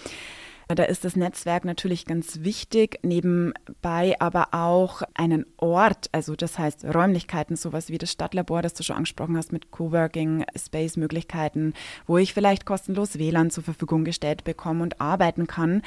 Da 0.75 0.85
ist 0.85 1.05
das 1.05 1.17
Netzwerk 1.17 1.65
natürlich 1.65 2.07
ganz 2.07 2.41
wichtig, 2.43 2.99
nebenbei 3.03 4.17
aber 4.21 4.49
auch 4.53 5.03
einen 5.15 5.45
Ort, 5.57 6.09
also 6.13 6.37
das 6.37 6.59
heißt 6.59 6.85
Räumlichkeiten, 6.85 7.57
sowas 7.57 7.89
wie 7.89 7.99
das 7.99 8.13
Stadtlabor, 8.13 8.63
das 8.63 8.75
du 8.75 8.83
schon 8.83 8.97
angesprochen 8.97 9.37
hast 9.37 9.53
mit 9.53 9.71
Coworking, 9.71 10.45
Space-Möglichkeiten, 10.57 11.75
wo 12.07 12.19
ich 12.19 12.33
vielleicht 12.33 12.65
kostenlos 12.65 13.19
WLAN 13.19 13.51
zur 13.51 13.65
Verfügung 13.65 14.05
gestellt 14.05 14.45
bekomme 14.45 14.83
und 14.83 15.01
arbeiten 15.01 15.47
kann, 15.47 15.83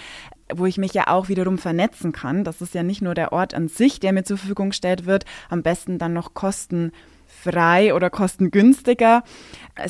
wo 0.53 0.65
ich 0.65 0.77
mich 0.77 0.93
ja 0.93 1.07
auch 1.07 1.29
wiederum 1.29 1.57
vernetzen 1.57 2.11
kann. 2.11 2.43
Das 2.43 2.61
ist 2.61 2.73
ja 2.73 2.83
nicht 2.83 3.01
nur 3.01 3.15
der 3.15 3.31
Ort 3.31 3.53
an 3.53 3.67
sich, 3.67 3.99
der 3.99 4.13
mir 4.13 4.23
zur 4.23 4.37
Verfügung 4.37 4.69
gestellt 4.69 5.05
wird, 5.05 5.25
am 5.49 5.63
besten 5.63 5.97
dann 5.97 6.13
noch 6.13 6.33
kostenlos 6.33 6.93
frei 7.27 7.93
oder 7.93 8.09
kostengünstiger, 8.09 9.23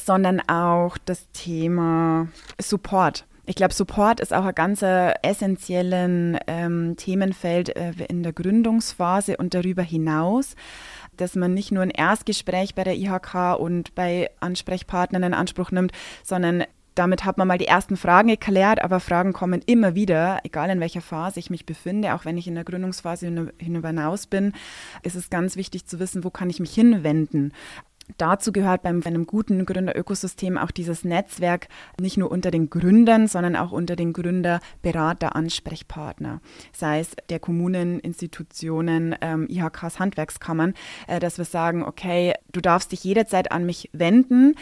sondern 0.04 0.42
auch 0.42 0.98
das 0.98 1.30
Thema 1.32 2.28
Support. 2.60 3.26
Ich 3.48 3.56
glaube, 3.56 3.74
Support 3.74 4.20
ist 4.20 4.34
auch 4.34 4.46
ein 4.46 4.56
ganz 4.56 4.82
essentielles 4.82 6.40
ähm, 6.48 6.96
Themenfeld 6.98 7.76
äh, 7.76 7.94
in 8.10 8.24
der 8.24 8.34
Gründungsphase 8.34 9.38
und 9.38 9.54
darüber 9.54 9.84
hinaus, 9.84 10.56
dass 11.16 11.36
man 11.36 11.54
nicht 11.54 11.72
nur 11.72 11.84
ein 11.84 11.92
Erstgespräch 11.92 12.74
bei 12.74 12.84
der 12.84 12.96
IHK 12.96 13.60
und 13.60 13.94
bei 13.94 14.32
Ansprechpartnern 14.40 15.24
in 15.24 15.34
Anspruch 15.34 15.72
nimmt, 15.72 15.92
sondern 16.24 16.64
damit 16.96 17.26
hat 17.26 17.38
man 17.38 17.48
mal 17.48 17.58
die 17.58 17.68
ersten 17.68 17.98
Fragen 17.98 18.30
geklärt, 18.30 18.82
aber 18.82 19.00
Fragen 19.00 19.34
kommen 19.34 19.62
immer 19.66 19.96
wieder, 19.96 20.40
egal 20.44 20.70
in 20.70 20.80
welcher 20.80 21.02
Phase 21.02 21.40
ich 21.40 21.50
mich 21.50 21.66
befinde, 21.66 22.16
auch 22.16 22.26
wenn 22.26 22.38
ich 22.38 22.48
in 22.48 22.56
der 22.56 22.64
Gründungsphase 22.64 23.52
hinaus 23.60 24.28
bin, 24.28 24.54
ist 25.04 25.16
es 25.16 25.30
ganz 25.30 25.58
wichtig 25.58 25.86
zu 25.86 26.00
wissen, 26.00 26.24
wo 26.24 26.30
kann 26.30 26.50
ich 26.50 26.62
mich 26.62 26.74
hinwenden. 26.74 27.54
Dazu 28.18 28.52
gehört 28.52 28.84
bei 28.84 28.90
einem 28.90 29.26
guten 29.26 29.66
Gründerökosystem 29.66 30.58
auch 30.58 30.72
dieses 30.72 31.04
Netzwerk 31.04 31.68
nicht 32.00 32.18
nur 32.18 32.32
unter 32.32 32.52
den 32.52 32.70
Gründern, 32.70 33.28
sondern 33.28 33.56
auch 33.56 33.72
unter 33.72 33.96
den 33.96 34.14
Gründer, 34.14 34.60
Berater, 34.84 35.36
Ansprechpartner, 35.36 36.40
sei 36.72 37.00
es 37.00 37.16
der 37.30 37.40
Kommunen, 37.40 38.00
Institutionen, 38.00 39.16
ähm, 39.22 39.48
IHKs, 39.50 40.00
Handwerkskammern, 40.00 40.76
äh, 41.08 41.20
dass 41.20 41.40
wir 41.40 41.46
sagen, 41.46 41.84
okay, 41.84 42.34
du 42.52 42.62
darfst 42.62 42.92
dich 42.92 43.04
jederzeit 43.04 43.52
an 43.52 43.66
mich 43.66 43.90
wenden 43.92 44.56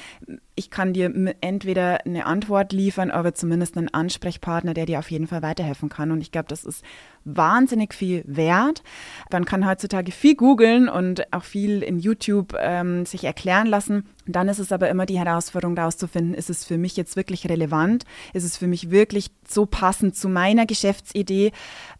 ich 0.55 0.69
kann 0.69 0.93
dir 0.93 1.12
entweder 1.41 2.05
eine 2.05 2.25
Antwort 2.25 2.74
liefern, 2.74 3.10
aber 3.10 3.33
zumindest 3.33 3.77
einen 3.77 3.89
Ansprechpartner, 3.89 4.74
der 4.74 4.86
dir 4.86 5.00
auf 5.00 5.10
jeden 5.10 5.27
Fall 5.27 5.41
weiterhelfen 5.41 5.89
kann. 5.89 6.12
Und 6.12 6.22
ich 6.22 6.31
glaube, 6.31 6.48
das 6.48 6.63
ist 6.63 6.83
wahnsinnig 7.25 7.93
viel 7.93 8.24
wert. 8.27 8.83
Man 9.31 9.45
kann 9.45 9.67
heutzutage 9.67 10.12
viel 10.12 10.36
googeln 10.36 10.89
und 10.89 11.33
auch 11.33 11.43
viel 11.43 11.81
in 11.81 11.98
YouTube 11.98 12.55
ähm, 12.60 13.05
sich 13.05 13.24
erklären 13.24 13.67
lassen. 13.67 14.05
Dann 14.27 14.48
ist 14.48 14.60
es 14.60 14.72
aber 14.72 14.89
immer 14.89 15.05
die 15.05 15.17
Herausforderung, 15.17 15.75
daraus 15.75 15.98
zu 15.98 16.07
finden, 16.07 16.33
ist 16.33 16.50
es 16.50 16.65
für 16.65 16.77
mich 16.77 16.95
jetzt 16.98 17.15
wirklich 17.15 17.50
relevant? 17.50 18.05
Ist 18.33 18.43
es 18.43 18.57
für 18.57 18.67
mich 18.67 18.91
wirklich 18.91 19.31
so 19.48 19.65
passend 19.65 20.15
zu 20.15 20.29
meiner 20.29 20.65
Geschäftsidee? 20.65 21.51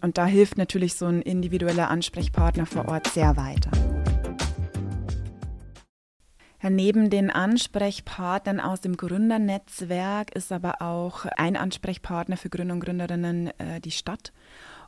Und 0.02 0.18
da 0.18 0.26
hilft 0.26 0.58
natürlich 0.58 0.94
so 0.94 1.06
ein 1.06 1.22
individueller 1.22 1.90
Ansprechpartner 1.90 2.66
vor 2.66 2.88
Ort 2.88 3.08
sehr 3.08 3.36
weiter. 3.36 3.72
Neben 6.70 7.10
den 7.10 7.30
Ansprechpartnern 7.30 8.62
aus 8.62 8.80
dem 8.80 8.96
Gründernetzwerk 8.96 10.34
ist 10.34 10.52
aber 10.52 10.82
auch 10.82 11.26
ein 11.26 11.58
Ansprechpartner 11.58 12.38
für 12.38 12.50
Gründer 12.50 12.76
und 12.76 12.80
Gründerinnen 12.80 13.48
äh, 13.60 13.82
die 13.82 13.92
Stadt. 13.92 14.32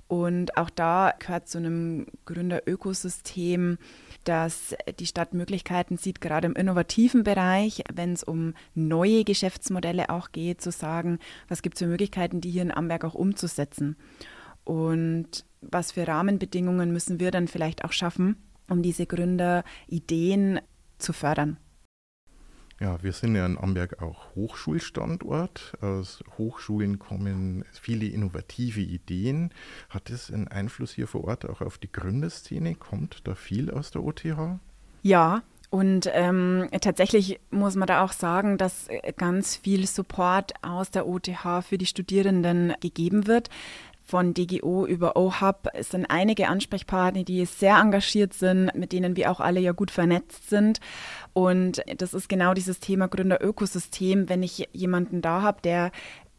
Und 0.07 0.55
auch 0.55 0.69
da 0.69 1.13
gehört 1.17 1.49
zu 1.49 1.57
einem 1.57 2.05
Gründerökosystem, 2.25 3.77
dass 4.23 4.75
die 4.99 5.07
Stadt 5.07 5.33
Möglichkeiten 5.33 5.97
sieht, 5.97 6.21
gerade 6.21 6.45
im 6.47 6.53
innovativen 6.53 7.23
Bereich, 7.23 7.83
wenn 7.91 8.13
es 8.13 8.23
um 8.23 8.53
neue 8.75 9.23
Geschäftsmodelle 9.23 10.09
auch 10.09 10.31
geht, 10.31 10.61
zu 10.61 10.71
sagen, 10.71 11.19
was 11.47 11.61
gibt 11.61 11.75
es 11.75 11.79
für 11.79 11.87
Möglichkeiten, 11.87 12.39
die 12.39 12.51
hier 12.51 12.61
in 12.61 12.71
Amberg 12.71 13.03
auch 13.03 13.15
umzusetzen. 13.15 13.97
Und 14.63 15.45
was 15.61 15.91
für 15.91 16.07
Rahmenbedingungen 16.07 16.91
müssen 16.93 17.19
wir 17.19 17.31
dann 17.31 17.47
vielleicht 17.47 17.83
auch 17.83 17.91
schaffen, 17.91 18.37
um 18.69 18.81
diese 18.83 19.07
Gründerideen 19.07 20.61
zu 20.99 21.13
fördern. 21.13 21.57
Ja, 22.81 23.01
wir 23.01 23.13
sind 23.13 23.35
ja 23.35 23.45
in 23.45 23.57
Amberg 23.57 24.01
auch 24.01 24.35
Hochschulstandort. 24.35 25.77
Aus 25.79 26.21
Hochschulen 26.37 26.99
kommen 26.99 27.63
viele 27.71 28.05
innovative 28.07 28.81
Ideen. 28.81 29.51
Hat 29.89 30.09
das 30.09 30.29
einen 30.29 30.49
Einfluss 30.49 30.91
hier 30.91 31.07
vor 31.07 31.23
Ort 31.23 31.49
auch 31.49 31.61
auf 31.61 31.77
die 31.77 31.91
Gründerszene? 31.91 32.75
Kommt 32.75 33.25
da 33.27 33.35
viel 33.35 33.71
aus 33.71 33.91
der 33.91 34.03
OTH? 34.03 34.59
Ja, 35.03 35.43
und 35.69 36.09
ähm, 36.13 36.67
tatsächlich 36.81 37.39
muss 37.49 37.75
man 37.75 37.87
da 37.87 38.03
auch 38.03 38.11
sagen, 38.11 38.57
dass 38.57 38.89
ganz 39.17 39.55
viel 39.55 39.87
Support 39.87 40.53
aus 40.61 40.91
der 40.91 41.07
OTH 41.07 41.63
für 41.67 41.77
die 41.77 41.85
Studierenden 41.85 42.73
gegeben 42.81 43.25
wird 43.25 43.49
von 44.05 44.33
DGO 44.33 44.85
über 44.85 45.17
OHub. 45.17 45.67
Es 45.73 45.89
sind 45.89 46.05
einige 46.05 46.47
Ansprechpartner, 46.47 47.23
die 47.23 47.45
sehr 47.45 47.77
engagiert 47.77 48.33
sind, 48.33 48.73
mit 48.75 48.91
denen 48.91 49.15
wir 49.15 49.31
auch 49.31 49.39
alle 49.39 49.59
ja 49.59 49.71
gut 49.71 49.91
vernetzt 49.91 50.49
sind. 50.49 50.79
Und 51.33 51.81
das 51.97 52.13
ist 52.13 52.29
genau 52.29 52.53
dieses 52.53 52.79
Thema 52.79 53.07
Gründerökosystem, 53.07 54.29
wenn 54.29 54.43
ich 54.43 54.69
jemanden 54.71 55.21
da 55.21 55.41
habe, 55.41 55.61
der, 55.63 55.91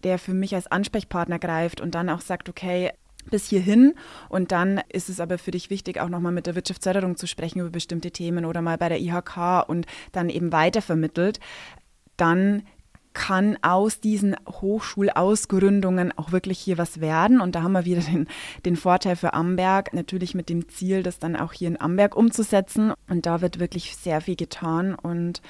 der 0.05 0.19
für 0.19 0.33
mich 0.33 0.55
als 0.55 0.69
Ansprechpartner 0.69 1.39
greift 1.39 1.81
und 1.81 1.95
dann 1.95 2.09
auch 2.09 2.21
sagt, 2.21 2.49
okay, 2.49 2.93
bis 3.31 3.49
hierhin. 3.49 3.95
Und 4.29 4.53
dann 4.53 4.81
ist 4.89 5.09
es 5.09 5.19
aber 5.19 5.39
für 5.39 5.51
dich 5.51 5.69
wichtig, 5.69 6.01
auch 6.01 6.09
nochmal 6.09 6.33
mit 6.33 6.47
der 6.47 6.55
Wirtschaftsförderung 6.55 7.17
zu 7.17 7.27
sprechen 7.27 7.61
über 7.61 7.71
bestimmte 7.71 8.13
Themen 8.13 8.45
oder 8.45 8.63
mal 8.63 8.79
bei 8.79 8.89
der 8.89 9.01
IHK 9.01 9.69
und 9.69 9.87
dann 10.13 10.31
eben 10.31 10.53
weitervermittelt. 10.53 11.41
Dann 12.17 12.63
kann 13.17 13.57
aus 13.63 13.99
diesen 13.99 14.37
Hochschulausgründungen 14.47 16.17
auch 16.19 16.33
wirklich 16.33 16.59
hier 16.59 16.77
was 16.77 17.01
werden. 17.01 17.41
Und 17.41 17.55
da 17.55 17.63
haben 17.63 17.73
wir 17.73 17.87
wieder 17.87 18.03
den, 18.03 18.29
den 18.67 18.77
Vorteil 18.77 19.17
für 19.17 19.33
Amberg, 19.33 19.95
natürlich 19.95 20.35
mit 20.35 20.51
dem 20.51 20.69
Ziel, 20.69 21.03
das 21.03 21.19
dann 21.19 21.35
auch 21.35 21.55
hier 21.55 21.69
in 21.69 21.81
Amberg 21.81 22.15
umzusetzen. 22.15 22.93
Und 23.09 23.25
da 23.25 23.41
wird 23.41 23.59
wirklich 23.59 23.97
sehr 23.97 24.21
viel 24.21 24.37
getan. 24.37 24.95
Und 24.95 25.41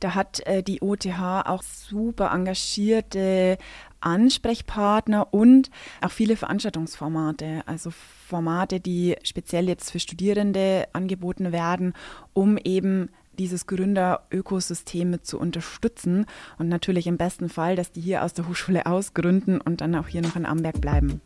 da 0.00 0.14
hat 0.14 0.40
äh, 0.46 0.62
die 0.62 0.80
OTH 0.80 1.44
auch 1.44 1.62
super 1.62 2.30
engagierte 2.32 3.58
Ansprechpartner 4.00 5.34
und 5.34 5.70
auch 6.00 6.10
viele 6.10 6.36
Veranstaltungsformate, 6.36 7.60
also 7.66 7.90
Formate, 7.90 8.80
die 8.80 9.16
speziell 9.24 9.68
jetzt 9.68 9.90
für 9.90 10.00
Studierende 10.00 10.88
angeboten 10.94 11.52
werden, 11.52 11.92
um 12.32 12.56
eben 12.56 13.10
dieses 13.40 13.66
Gründerökosystem 13.66 15.08
mit 15.08 15.24
zu 15.24 15.40
unterstützen 15.40 16.26
und 16.58 16.68
natürlich 16.68 17.06
im 17.06 17.16
besten 17.16 17.48
Fall, 17.48 17.74
dass 17.74 17.90
die 17.90 18.02
hier 18.02 18.22
aus 18.22 18.34
der 18.34 18.46
Hochschule 18.46 18.84
ausgründen 18.84 19.62
und 19.62 19.80
dann 19.80 19.94
auch 19.94 20.08
hier 20.08 20.20
noch 20.20 20.36
in 20.36 20.44
Amberg 20.44 20.78
bleiben. 20.82 21.22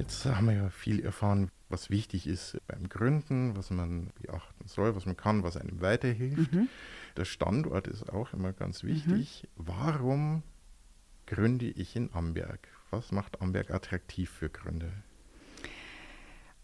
Jetzt 0.00 0.24
haben 0.24 0.48
wir 0.48 0.54
ja 0.54 0.68
viel 0.70 0.98
erfahren, 0.98 1.52
was 1.68 1.90
wichtig 1.90 2.26
ist 2.26 2.58
beim 2.66 2.88
Gründen, 2.88 3.56
was 3.56 3.70
man 3.70 4.10
beachten 4.20 4.66
soll, 4.66 4.96
was 4.96 5.06
man 5.06 5.16
kann, 5.16 5.44
was 5.44 5.56
einem 5.56 5.80
weiterhilft. 5.80 6.52
Mhm. 6.52 6.68
Der 7.16 7.24
Standort 7.24 7.86
ist 7.86 8.10
auch 8.12 8.32
immer 8.32 8.52
ganz 8.52 8.82
wichtig. 8.82 9.44
Mhm. 9.54 9.62
Warum 9.64 10.42
gründe 11.26 11.66
ich 11.66 11.94
in 11.94 12.12
Amberg? 12.12 12.66
Was 12.90 13.12
macht 13.12 13.40
Amberg 13.40 13.70
attraktiv 13.70 14.28
für 14.28 14.50
Gründer? 14.50 14.90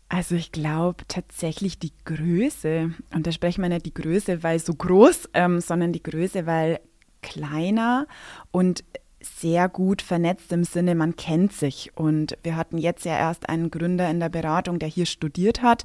Also 0.09 0.37
ich 0.37 0.53
glaube 0.53 1.05
tatsächlich 1.09 1.79
die 1.79 1.93
Größe, 2.05 2.93
und 3.13 3.27
da 3.27 3.33
sprechen 3.33 3.63
wir 3.63 3.69
nicht 3.69 3.87
die 3.87 3.95
Größe, 3.95 4.43
weil 4.43 4.59
so 4.61 4.75
groß, 4.75 5.31
ähm, 5.35 5.61
sondern 5.61 5.93
die 5.93 6.03
Größe, 6.03 6.47
weil 6.47 6.81
kleiner 7.23 8.07
und 8.53 8.85
sehr 9.21 9.69
gut 9.69 10.03
vernetzt 10.03 10.53
im 10.53 10.65
Sinne, 10.65 10.95
man 10.95 11.17
kennt 11.17 11.53
sich. 11.53 11.91
Und 11.95 12.37
wir 12.43 12.57
hatten 12.57 12.79
jetzt 12.79 13.05
ja 13.05 13.17
erst 13.17 13.49
einen 13.49 13.71
Gründer 13.71 14.11
in 14.11 14.21
der 14.21 14.29
Beratung, 14.29 14.79
der 14.79 14.89
hier 14.89 15.07
studiert 15.07 15.63
hat 15.63 15.85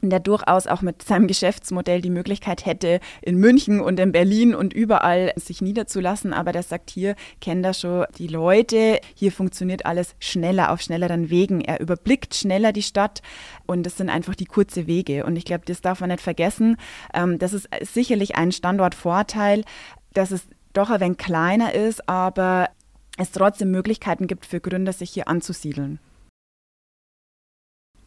und 0.00 0.10
der 0.10 0.20
durchaus 0.20 0.66
auch 0.66 0.82
mit 0.82 1.02
seinem 1.02 1.26
Geschäftsmodell 1.26 2.00
die 2.00 2.10
Möglichkeit 2.10 2.66
hätte, 2.66 3.00
in 3.20 3.36
München 3.36 3.80
und 3.80 3.98
in 3.98 4.12
Berlin 4.12 4.54
und 4.54 4.72
überall 4.72 5.32
sich 5.36 5.60
niederzulassen. 5.60 6.32
Aber 6.32 6.52
der 6.52 6.62
sagt 6.62 6.90
hier, 6.90 7.16
kennt 7.40 7.64
er 7.64 7.74
schon 7.74 8.06
die 8.16 8.28
Leute, 8.28 9.00
hier 9.14 9.32
funktioniert 9.32 9.84
alles 9.84 10.14
schneller, 10.20 10.72
auf 10.72 10.80
schnelleren 10.80 11.30
Wegen. 11.30 11.60
Er 11.60 11.80
überblickt 11.80 12.34
schneller 12.34 12.72
die 12.72 12.82
Stadt 12.82 13.22
und 13.66 13.84
das 13.84 13.96
sind 13.96 14.08
einfach 14.08 14.34
die 14.34 14.46
kurzen 14.46 14.86
Wege. 14.86 15.26
Und 15.26 15.36
ich 15.36 15.44
glaube, 15.44 15.64
das 15.66 15.80
darf 15.80 16.00
man 16.00 16.10
nicht 16.10 16.22
vergessen. 16.22 16.76
Ähm, 17.12 17.38
das 17.38 17.52
ist 17.52 17.68
sicherlich 17.82 18.36
ein 18.36 18.52
Standortvorteil, 18.52 19.64
dass 20.14 20.30
es 20.30 20.48
doch 20.78 20.90
ein 20.90 21.00
wenig 21.00 21.18
kleiner 21.18 21.74
ist, 21.74 22.08
aber 22.08 22.70
es 23.16 23.32
trotzdem 23.32 23.70
Möglichkeiten 23.70 24.26
gibt 24.26 24.46
für 24.46 24.60
Gründer, 24.60 24.92
sich 24.92 25.10
hier 25.10 25.28
anzusiedeln. 25.28 25.98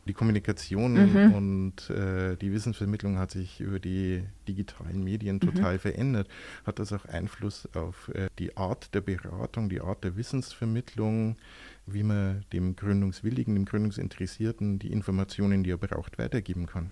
Die 0.08 0.14
Kommunikation 0.14 0.94
mhm. 0.94 1.34
und 1.34 1.90
äh, 1.92 2.36
die 2.36 2.52
Wissensvermittlung 2.52 3.20
hat 3.20 3.30
sich 3.30 3.60
über 3.60 3.80
die 3.80 4.24
digitalen 4.48 5.04
Medien 5.04 5.36
mhm. 5.36 5.42
total 5.42 5.76
mhm. 5.76 5.80
verändert. 5.80 6.28
Hat 6.66 6.80
das 6.80 6.92
auch 6.92 7.06
Einfluss 7.06 7.70
auf 7.76 8.10
äh, 8.16 8.28
die 8.40 8.58
Art 8.58 8.96
der 8.96 9.02
Beratung, 9.02 9.70
die 9.70 9.80
Art 9.80 10.04
der 10.04 10.16
Wissensvermittlung, 10.16 11.38
wie 11.86 12.02
man 12.02 12.44
dem 12.52 12.76
Gründungswilligen, 12.76 13.54
dem 13.54 13.66
Gründungsinteressierten 13.66 14.80
die 14.80 14.92
Informationen, 14.92 15.64
die 15.64 15.72
er 15.72 15.78
braucht, 15.78 16.18
weitergeben 16.18 16.66
kann? 16.66 16.92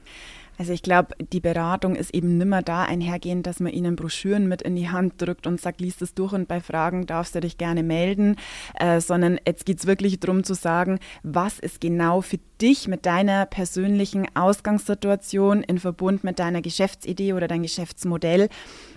Also 0.60 0.74
ich 0.74 0.84
glaube, 0.84 1.16
die 1.32 1.40
Beratung 1.40 1.96
ist 1.96 2.14
eben 2.14 2.38
nimmer 2.38 2.62
da 2.62 2.84
einhergehend, 2.84 3.48
dass 3.48 3.62
man 3.62 3.72
ihnen 3.72 3.96
Broschüren 3.96 4.50
mit 4.50 4.62
in 4.62 4.76
die 4.76 4.90
Hand 4.90 5.14
drückt 5.22 5.48
und 5.48 5.62
sagt, 5.62 5.80
liest 5.80 6.02
es 6.02 6.14
durch 6.14 6.34
und 6.34 6.50
bei 6.50 6.60
Fragen 6.60 7.06
darfst 7.06 7.34
du 7.34 7.40
dich 7.40 7.58
gerne 7.58 7.82
melden, 7.82 8.36
äh, 8.78 9.00
sondern 9.00 9.40
jetzt 9.48 9.66
geht 9.66 9.80
es 9.80 9.88
wirklich 9.88 10.20
darum 10.20 10.44
zu 10.44 10.54
sagen, 10.54 11.00
was 11.24 11.60
ist 11.60 11.80
genau 11.80 12.20
für 12.20 12.40
dich 12.60 12.90
mit 12.90 13.06
deiner 13.06 13.46
persönlichen 13.46 14.28
Ausgangssituation 14.36 15.64
in 15.64 15.80
Verbund 15.80 16.26
mit 16.26 16.40
deiner 16.40 16.62
Geschäftsidee 16.62 17.32
oder 17.32 17.48
dein 17.48 17.64
Geschäftsmodell 17.64 18.50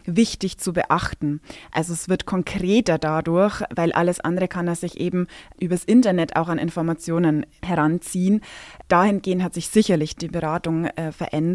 wichtig 0.05 0.59
zu 0.59 0.73
beachten. 0.73 1.41
Also 1.71 1.93
es 1.93 2.09
wird 2.09 2.27
konkreter 2.27 2.99
dadurch, 2.99 3.63
weil 3.73 3.93
alles 3.93 4.19
andere 4.19 4.49
kann 4.49 4.67
er 4.67 4.75
sich 4.75 4.99
eben 4.99 5.29
übers 5.61 5.85
Internet 5.85 6.35
auch 6.35 6.49
an 6.49 6.59
Informationen 6.59 7.47
heranziehen. 7.65 8.41
Dahingehend 8.89 9.45
hat 9.45 9.55
sich 9.55 9.69
sicherlich 9.69 10.17
die 10.17 10.27
Beratung 10.27 10.87
äh, 10.87 11.13
verändert. 11.13 11.52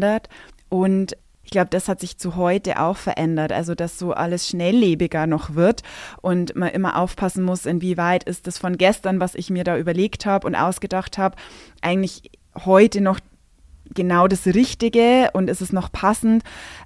Und 0.68 1.16
ich 1.48 1.50
glaube, 1.50 1.70
das 1.70 1.88
hat 1.88 1.98
sich 2.00 2.18
zu 2.18 2.36
heute 2.36 2.78
auch 2.78 2.98
verändert. 2.98 3.52
Also, 3.52 3.74
dass 3.74 3.98
so 3.98 4.12
alles 4.12 4.46
schnelllebiger 4.46 5.26
noch 5.26 5.54
wird 5.54 5.82
und 6.20 6.54
man 6.56 6.68
immer 6.68 6.98
aufpassen 6.98 7.42
muss, 7.42 7.64
inwieweit 7.64 8.24
ist 8.24 8.46
das 8.46 8.58
von 8.58 8.76
gestern, 8.76 9.18
was 9.18 9.34
ich 9.34 9.48
mir 9.48 9.64
da 9.64 9.78
überlegt 9.78 10.26
habe 10.26 10.46
und 10.46 10.54
ausgedacht 10.54 11.16
habe, 11.16 11.36
eigentlich 11.80 12.30
heute 12.66 13.00
noch 13.00 13.18
genau 13.94 14.28
das 14.28 14.44
Richtige 14.46 15.30
und 15.32 15.48
ist 15.48 15.62
es 15.62 15.72
noch 15.72 15.90
passend. 15.90 16.42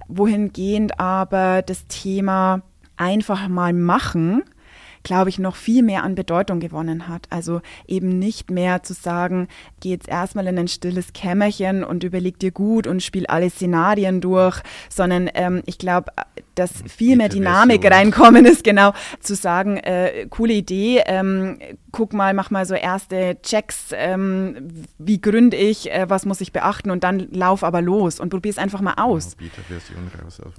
Wohingehend 0.07 0.97
aber 0.97 1.61
das 1.61 1.87
Thema 1.87 2.61
einfach 2.95 3.49
mal 3.49 3.73
machen 3.73 4.43
glaube 5.03 5.29
ich, 5.29 5.39
noch 5.39 5.55
viel 5.55 5.83
mehr 5.83 6.03
an 6.03 6.15
Bedeutung 6.15 6.59
gewonnen 6.59 7.07
hat. 7.07 7.27
Also 7.29 7.61
eben 7.87 8.19
nicht 8.19 8.49
mehr 8.49 8.83
zu 8.83 8.93
sagen, 8.93 9.47
geh 9.81 9.89
jetzt 9.89 10.07
erstmal 10.07 10.47
in 10.47 10.57
ein 10.57 10.67
stilles 10.67 11.13
Kämmerchen 11.13 11.83
und 11.83 12.03
überleg 12.03 12.39
dir 12.39 12.51
gut 12.51 12.87
und 12.87 13.03
spiel 13.03 13.27
alle 13.27 13.49
Szenarien 13.49 14.21
durch, 14.21 14.61
sondern 14.89 15.29
ähm, 15.33 15.61
ich 15.65 15.77
glaube, 15.77 16.11
dass 16.55 16.71
viel 16.87 17.17
mehr 17.17 17.29
Dynamik 17.29 17.89
reinkommen 17.89 18.45
ist, 18.45 18.63
genau, 18.63 18.93
zu 19.19 19.35
sagen, 19.35 19.77
äh, 19.77 20.27
coole 20.29 20.53
Idee, 20.53 21.01
ähm, 21.05 21.59
guck 21.91 22.13
mal, 22.13 22.33
mach 22.33 22.49
mal 22.49 22.65
so 22.65 22.73
erste 22.73 23.37
Checks, 23.41 23.89
ähm, 23.93 24.69
wie 24.97 25.19
gründe 25.19 25.57
ich, 25.57 25.91
äh, 25.91 26.05
was 26.09 26.25
muss 26.25 26.41
ich 26.41 26.53
beachten 26.53 26.91
und 26.91 27.03
dann 27.03 27.27
lauf 27.31 27.63
aber 27.63 27.81
los 27.81 28.19
und 28.19 28.29
probier 28.29 28.51
es 28.51 28.57
einfach 28.57 28.81
mal 28.81 28.95
aus. 28.95 29.35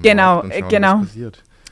Genau, 0.03 0.43
genau. 0.43 0.69
genau 0.69 1.03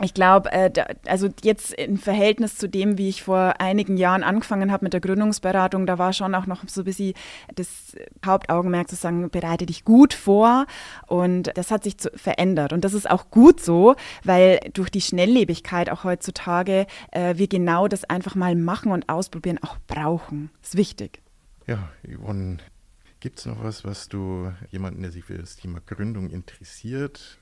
ich 0.03 0.15
glaube, 0.15 0.51
äh, 0.53 0.71
also 1.07 1.29
jetzt 1.43 1.73
im 1.75 1.99
Verhältnis 1.99 2.57
zu 2.57 2.69
dem, 2.69 2.99
wie 2.99 3.09
ich 3.09 3.23
vor 3.23 3.61
einigen 3.61 3.97
Jahren 3.97 4.23
angefangen 4.23 4.73
habe 4.73 4.85
mit 4.85 4.93
der 4.93 5.01
Gründungsberatung, 5.01 5.87
da 5.87 5.99
war 5.99 6.13
schon 6.13 6.35
auch 6.35 6.47
noch 6.47 6.63
so 6.67 6.83
ein 6.83 6.85
bisschen 6.85 7.15
das 7.55 7.97
Hauptaugenmerk 8.25 8.89
zu 8.89 8.97
sagen, 8.97 9.31
bereite 9.31 9.67
dich 9.67 9.85
gut 9.85 10.15
vor. 10.15 10.67
Und 11.07 11.51
das 11.57 11.71
hat 11.71 11.85
sich 11.85 11.99
zu, 11.99 12.11
verändert. 12.15 12.73
Und 12.73 12.85
das 12.85 12.95
ist 12.95 13.09
auch 13.09 13.31
gut 13.31 13.61
so, 13.61 13.95
weil 14.25 14.61
durch 14.73 14.91
die 14.91 15.01
Schnelllebigkeit 15.01 15.91
auch 15.91 16.05
heutzutage 16.05 16.87
äh, 17.11 17.37
wir 17.37 17.49
genau 17.49 17.89
das 17.89 18.05
einfach 18.05 18.35
mal 18.35 18.57
machen 18.57 18.93
und 18.93 19.09
ausprobieren 19.09 19.59
auch 19.63 19.77
brauchen. 19.87 20.51
Ist 20.63 20.77
wichtig. 20.77 21.21
Ja, 21.67 21.91
Yvonne, 22.05 22.59
gibt 23.21 23.39
es 23.39 23.47
noch 23.47 23.63
was, 23.63 23.85
was 23.85 24.09
du 24.09 24.53
jemanden, 24.71 25.03
der 25.03 25.13
sich 25.13 25.25
für 25.25 25.39
das 25.39 25.57
Thema 25.57 25.81
Gründung 25.81 26.29
interessiert, 26.29 27.39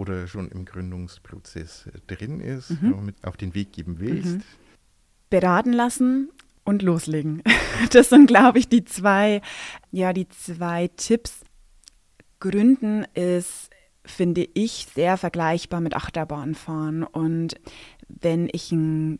oder 0.00 0.26
schon 0.26 0.48
im 0.48 0.64
Gründungsprozess 0.64 1.86
äh, 1.86 2.14
drin 2.14 2.40
ist, 2.40 2.70
mhm. 2.70 3.04
mit 3.04 3.22
auf 3.22 3.36
den 3.36 3.54
Weg 3.54 3.72
geben 3.72 4.00
willst? 4.00 4.38
Mhm. 4.38 4.42
Beraten 5.28 5.72
lassen 5.72 6.30
und 6.64 6.82
loslegen. 6.82 7.42
Das 7.92 8.10
sind, 8.10 8.26
glaube 8.26 8.58
ich, 8.58 8.68
die 8.68 8.84
zwei, 8.84 9.40
ja, 9.90 10.12
die 10.12 10.28
zwei 10.28 10.88
Tipps. 10.88 11.40
Gründen 12.38 13.06
ist, 13.14 13.70
finde 14.04 14.46
ich, 14.52 14.86
sehr 14.94 15.16
vergleichbar 15.16 15.80
mit 15.80 15.96
Achterbahnfahren. 15.96 17.04
Und 17.04 17.54
wenn 18.08 18.50
ich 18.52 18.70
einen 18.70 19.18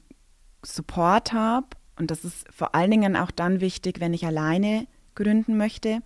Support 0.63 1.33
habe, 1.33 1.69
und 1.97 2.11
das 2.11 2.25
ist 2.25 2.47
vor 2.53 2.75
allen 2.75 2.91
Dingen 2.91 3.17
auch 3.17 3.31
dann 3.31 3.63
wichtig, 3.63 3.99
wenn 3.99 4.13
ich 4.13 4.27
alleine 4.27 4.87
gründen 5.15 5.57
möchte, 5.57 6.01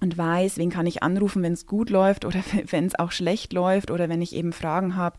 und 0.00 0.18
weiß, 0.18 0.58
wen 0.58 0.70
kann 0.70 0.86
ich 0.86 1.02
anrufen, 1.02 1.42
wenn 1.42 1.54
es 1.54 1.66
gut 1.66 1.90
läuft 1.90 2.24
oder 2.24 2.40
wenn 2.70 2.86
es 2.86 2.98
auch 2.98 3.12
schlecht 3.12 3.52
läuft 3.52 3.90
oder 3.90 4.08
wenn 4.08 4.22
ich 4.22 4.34
eben 4.34 4.52
Fragen 4.52 4.96
habe, 4.96 5.16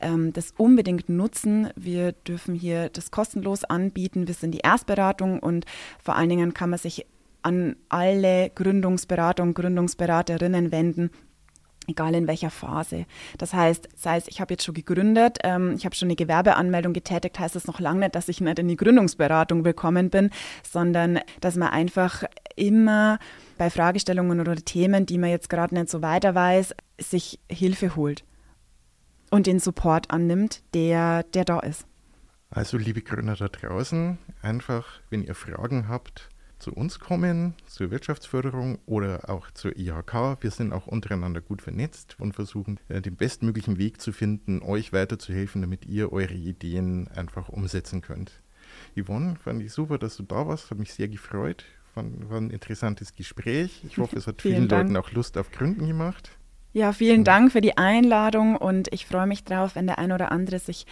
ähm, 0.00 0.32
das 0.32 0.52
unbedingt 0.56 1.08
nutzen. 1.08 1.70
Wir 1.76 2.12
dürfen 2.12 2.54
hier 2.54 2.90
das 2.90 3.10
kostenlos 3.10 3.64
anbieten. 3.64 4.26
Wir 4.26 4.34
sind 4.34 4.52
die 4.52 4.58
Erstberatung 4.58 5.38
und 5.40 5.64
vor 6.02 6.16
allen 6.16 6.28
Dingen 6.28 6.54
kann 6.54 6.70
man 6.70 6.78
sich 6.78 7.06
an 7.42 7.76
alle 7.88 8.50
Gründungsberater 8.50 9.42
und 9.42 9.54
Gründungsberaterinnen 9.54 10.72
wenden, 10.72 11.10
egal 11.86 12.14
in 12.14 12.26
welcher 12.26 12.50
Phase. 12.50 13.06
Das 13.38 13.54
heißt, 13.54 13.88
sei 13.96 14.18
es, 14.18 14.28
ich 14.28 14.40
habe 14.40 14.54
jetzt 14.54 14.64
schon 14.64 14.74
gegründet, 14.74 15.38
ähm, 15.44 15.74
ich 15.76 15.86
habe 15.86 15.94
schon 15.94 16.08
eine 16.08 16.16
Gewerbeanmeldung 16.16 16.92
getätigt, 16.92 17.38
heißt 17.38 17.54
das 17.54 17.66
noch 17.66 17.80
lange 17.80 18.00
nicht, 18.00 18.14
dass 18.14 18.28
ich 18.28 18.40
nicht 18.40 18.58
in 18.58 18.68
die 18.68 18.76
Gründungsberatung 18.76 19.64
willkommen 19.64 20.10
bin, 20.10 20.30
sondern 20.68 21.20
dass 21.40 21.56
man 21.56 21.70
einfach 21.70 22.24
immer 22.58 23.18
bei 23.56 23.70
Fragestellungen 23.70 24.40
oder 24.40 24.56
Themen, 24.56 25.06
die 25.06 25.18
man 25.18 25.30
jetzt 25.30 25.48
gerade 25.48 25.74
nicht 25.74 25.88
so 25.88 26.02
weiter 26.02 26.34
weiß, 26.34 26.74
sich 27.00 27.38
Hilfe 27.50 27.96
holt 27.96 28.24
und 29.30 29.46
den 29.46 29.58
Support 29.58 30.10
annimmt, 30.10 30.62
der, 30.74 31.22
der 31.22 31.44
da 31.44 31.60
ist. 31.60 31.86
Also, 32.50 32.78
liebe 32.78 33.02
Gründer 33.02 33.36
da 33.36 33.48
draußen, 33.48 34.18
einfach, 34.40 35.00
wenn 35.10 35.22
ihr 35.22 35.34
Fragen 35.34 35.88
habt, 35.88 36.30
zu 36.58 36.72
uns 36.72 36.98
kommen, 36.98 37.54
zur 37.66 37.90
Wirtschaftsförderung 37.90 38.78
oder 38.86 39.28
auch 39.30 39.50
zur 39.52 39.76
IHK. 39.76 40.38
Wir 40.40 40.50
sind 40.50 40.72
auch 40.72 40.86
untereinander 40.86 41.40
gut 41.40 41.62
vernetzt 41.62 42.16
und 42.18 42.34
versuchen, 42.34 42.80
äh, 42.88 43.00
den 43.00 43.16
bestmöglichen 43.16 43.78
Weg 43.78 44.00
zu 44.00 44.12
finden, 44.12 44.62
euch 44.62 44.92
weiterzuhelfen, 44.92 45.60
damit 45.60 45.86
ihr 45.86 46.12
eure 46.12 46.34
Ideen 46.34 47.08
einfach 47.08 47.48
umsetzen 47.48 48.00
könnt. 48.00 48.42
Yvonne, 48.96 49.36
fand 49.36 49.62
ich 49.62 49.72
super, 49.72 49.98
dass 49.98 50.16
du 50.16 50.22
da 50.24 50.46
warst, 50.46 50.70
hat 50.70 50.78
mich 50.78 50.92
sehr 50.92 51.08
gefreut. 51.08 51.64
War, 51.98 52.30
war 52.30 52.40
ein 52.40 52.50
interessantes 52.50 53.14
Gespräch. 53.14 53.82
Ich 53.84 53.98
hoffe, 53.98 54.16
es 54.16 54.26
hat 54.28 54.42
vielen 54.42 54.68
Dank. 54.68 54.90
Leuten 54.90 54.96
auch 54.96 55.10
Lust 55.12 55.36
auf 55.36 55.50
Gründen 55.50 55.86
gemacht. 55.86 56.30
Ja, 56.72 56.92
vielen 56.92 57.24
Dank 57.24 57.50
für 57.50 57.60
die 57.60 57.76
Einladung 57.76 58.54
und 58.54 58.92
ich 58.92 59.06
freue 59.06 59.26
mich 59.26 59.42
drauf, 59.42 59.74
wenn 59.74 59.86
der 59.86 59.98
ein 59.98 60.12
oder 60.12 60.30
andere 60.30 60.60
sich 60.60 60.86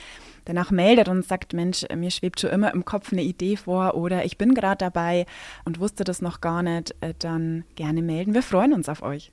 danach 0.47 0.73
meldet 0.73 1.09
und 1.09 1.25
sagt, 1.25 1.53
Mensch, 1.53 1.85
mir 1.95 2.11
schwebt 2.11 2.41
schon 2.41 2.51
immer 2.51 2.73
im 2.75 2.85
Kopf 2.85 3.13
eine 3.13 3.23
Idee 3.23 3.57
vor 3.57 3.95
oder 3.95 4.25
ich 4.25 4.37
bin 4.37 4.55
gerade 4.55 4.79
dabei 4.79 5.27
und 5.65 5.79
wusste 5.79 6.03
das 6.03 6.23
noch 6.23 6.41
gar 6.41 6.63
nicht, 6.63 6.95
äh, 7.03 7.15
dann 7.19 7.65
gerne 7.77 8.03
melden. 8.03 8.35
Wir 8.35 8.43
freuen 8.43 8.73
uns 8.73 8.89
auf 8.89 9.03
euch. 9.03 9.33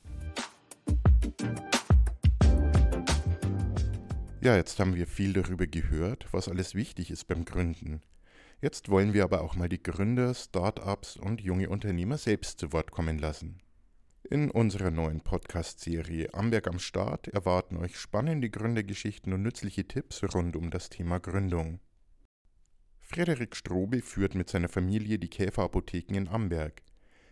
Ja, 4.42 4.56
jetzt 4.58 4.80
haben 4.80 4.94
wir 4.94 5.08
viel 5.08 5.34
darüber 5.34 5.66
gehört, 5.66 6.28
was 6.32 6.50
alles 6.50 6.76
wichtig 6.76 7.10
ist 7.10 7.26
beim 7.28 7.46
Gründen. 7.46 8.02
Jetzt 8.64 8.88
wollen 8.88 9.14
wir 9.14 9.26
aber 9.26 9.42
auch 9.42 9.58
mal 9.58 9.68
die 9.68 9.84
Gründer, 9.84 10.34
Start-ups 10.34 11.18
und 11.18 11.42
junge 11.42 11.68
Unternehmer 11.68 12.18
selbst 12.18 12.60
zu 12.60 12.72
Wort 12.72 12.92
kommen 12.92 13.20
lassen. 13.20 13.58
In 14.30 14.50
unserer 14.50 14.90
neuen 14.90 15.20
Podcast-Serie 15.20 16.34
Amberg 16.34 16.70
am 16.70 16.80
Start 16.80 17.28
erwarten 17.28 17.76
euch 17.76 17.98
spannende 17.98 18.50
Gründergeschichten 18.50 19.34
und 19.34 19.42
nützliche 19.42 19.86
Tipps 19.86 20.24
rund 20.34 20.56
um 20.56 20.72
das 20.72 20.88
Thema 20.88 21.20
Gründung. 21.20 21.82
Frederik 23.02 23.58
Strobe 23.58 24.02
führt 24.02 24.34
mit 24.34 24.50
seiner 24.50 24.70
Familie 24.70 25.20
die 25.20 25.30
Käferapotheken 25.30 26.16
in 26.16 26.30
Amberg. 26.30 26.84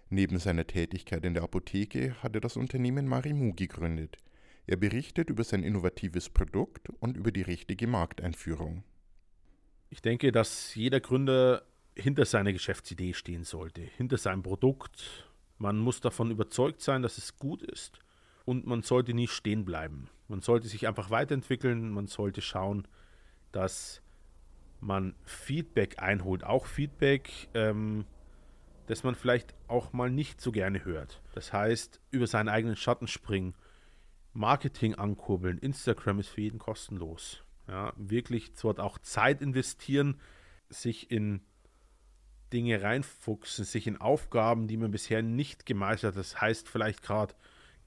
Neben 0.09 0.37
seiner 0.37 0.67
Tätigkeit 0.67 1.23
in 1.23 1.33
der 1.33 1.43
Apotheke 1.43 2.13
hat 2.21 2.35
er 2.35 2.41
das 2.41 2.57
Unternehmen 2.57 3.07
Marimu 3.07 3.53
gegründet. 3.53 4.17
Er 4.67 4.75
berichtet 4.75 5.29
über 5.29 5.45
sein 5.45 5.63
innovatives 5.63 6.29
Produkt 6.29 6.89
und 6.99 7.15
über 7.15 7.31
die 7.31 7.43
richtige 7.43 7.87
Markteinführung. 7.87 8.83
Ich 9.91 10.01
denke, 10.01 10.31
dass 10.31 10.73
jeder 10.73 11.01
Gründer 11.01 11.63
hinter 11.97 12.23
seiner 12.23 12.53
Geschäftsidee 12.53 13.13
stehen 13.13 13.43
sollte, 13.43 13.81
hinter 13.81 14.15
seinem 14.15 14.41
Produkt. 14.41 15.27
Man 15.57 15.77
muss 15.79 15.99
davon 15.99 16.31
überzeugt 16.31 16.81
sein, 16.81 17.01
dass 17.01 17.17
es 17.17 17.37
gut 17.37 17.61
ist 17.61 17.99
und 18.45 18.65
man 18.65 18.83
sollte 18.83 19.13
nie 19.13 19.27
stehen 19.27 19.65
bleiben. 19.65 20.07
Man 20.29 20.39
sollte 20.39 20.69
sich 20.69 20.87
einfach 20.87 21.09
weiterentwickeln, 21.09 21.91
man 21.91 22.07
sollte 22.07 22.41
schauen, 22.41 22.87
dass 23.51 24.01
man 24.79 25.13
Feedback 25.25 26.01
einholt, 26.01 26.45
auch 26.45 26.67
Feedback, 26.67 27.49
ähm, 27.53 28.05
das 28.87 29.03
man 29.03 29.13
vielleicht 29.13 29.53
auch 29.67 29.91
mal 29.91 30.09
nicht 30.09 30.39
so 30.39 30.53
gerne 30.53 30.85
hört. 30.85 31.21
Das 31.35 31.51
heißt, 31.51 31.99
über 32.11 32.27
seinen 32.27 32.47
eigenen 32.47 32.77
Schatten 32.77 33.07
springen, 33.07 33.55
Marketing 34.31 34.95
ankurbeln, 34.95 35.57
Instagram 35.57 36.19
ist 36.21 36.29
für 36.29 36.41
jeden 36.41 36.59
kostenlos. 36.59 37.43
Ja, 37.71 37.93
wirklich 37.95 38.51
dort 38.61 38.81
auch 38.81 38.97
Zeit 38.99 39.41
investieren, 39.41 40.19
sich 40.67 41.09
in 41.09 41.39
Dinge 42.51 42.81
reinfuchsen, 42.81 43.63
sich 43.63 43.87
in 43.87 43.95
Aufgaben, 43.95 44.67
die 44.67 44.75
man 44.75 44.91
bisher 44.91 45.21
nicht 45.21 45.65
gemeistert 45.65 46.15
hat. 46.15 46.19
Das 46.19 46.41
heißt 46.41 46.67
vielleicht 46.67 47.01
gerade 47.01 47.33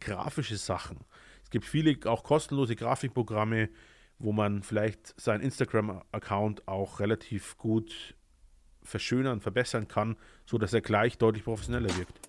grafische 0.00 0.56
Sachen. 0.56 1.00
Es 1.42 1.50
gibt 1.50 1.66
viele 1.66 1.98
auch 2.10 2.24
kostenlose 2.24 2.76
Grafikprogramme, 2.76 3.68
wo 4.18 4.32
man 4.32 4.62
vielleicht 4.62 5.20
seinen 5.20 5.42
Instagram-Account 5.42 6.66
auch 6.66 6.98
relativ 7.00 7.58
gut 7.58 8.14
verschönern, 8.82 9.42
verbessern 9.42 9.86
kann, 9.86 10.16
sodass 10.46 10.72
er 10.72 10.80
gleich 10.80 11.18
deutlich 11.18 11.44
professioneller 11.44 11.94
wirkt. 11.98 12.20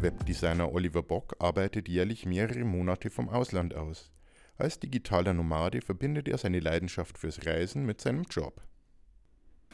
Webdesigner 0.00 0.72
Oliver 0.72 1.04
Bock 1.04 1.36
arbeitet 1.38 1.88
jährlich 1.88 2.26
mehrere 2.26 2.64
Monate 2.64 3.08
vom 3.08 3.28
Ausland 3.28 3.74
aus. 3.74 4.10
Als 4.58 4.78
digitaler 4.78 5.32
Nomade 5.32 5.80
verbindet 5.80 6.28
er 6.28 6.38
seine 6.38 6.60
Leidenschaft 6.60 7.18
fürs 7.18 7.46
Reisen 7.46 7.84
mit 7.86 8.00
seinem 8.00 8.24
Job. 8.30 8.60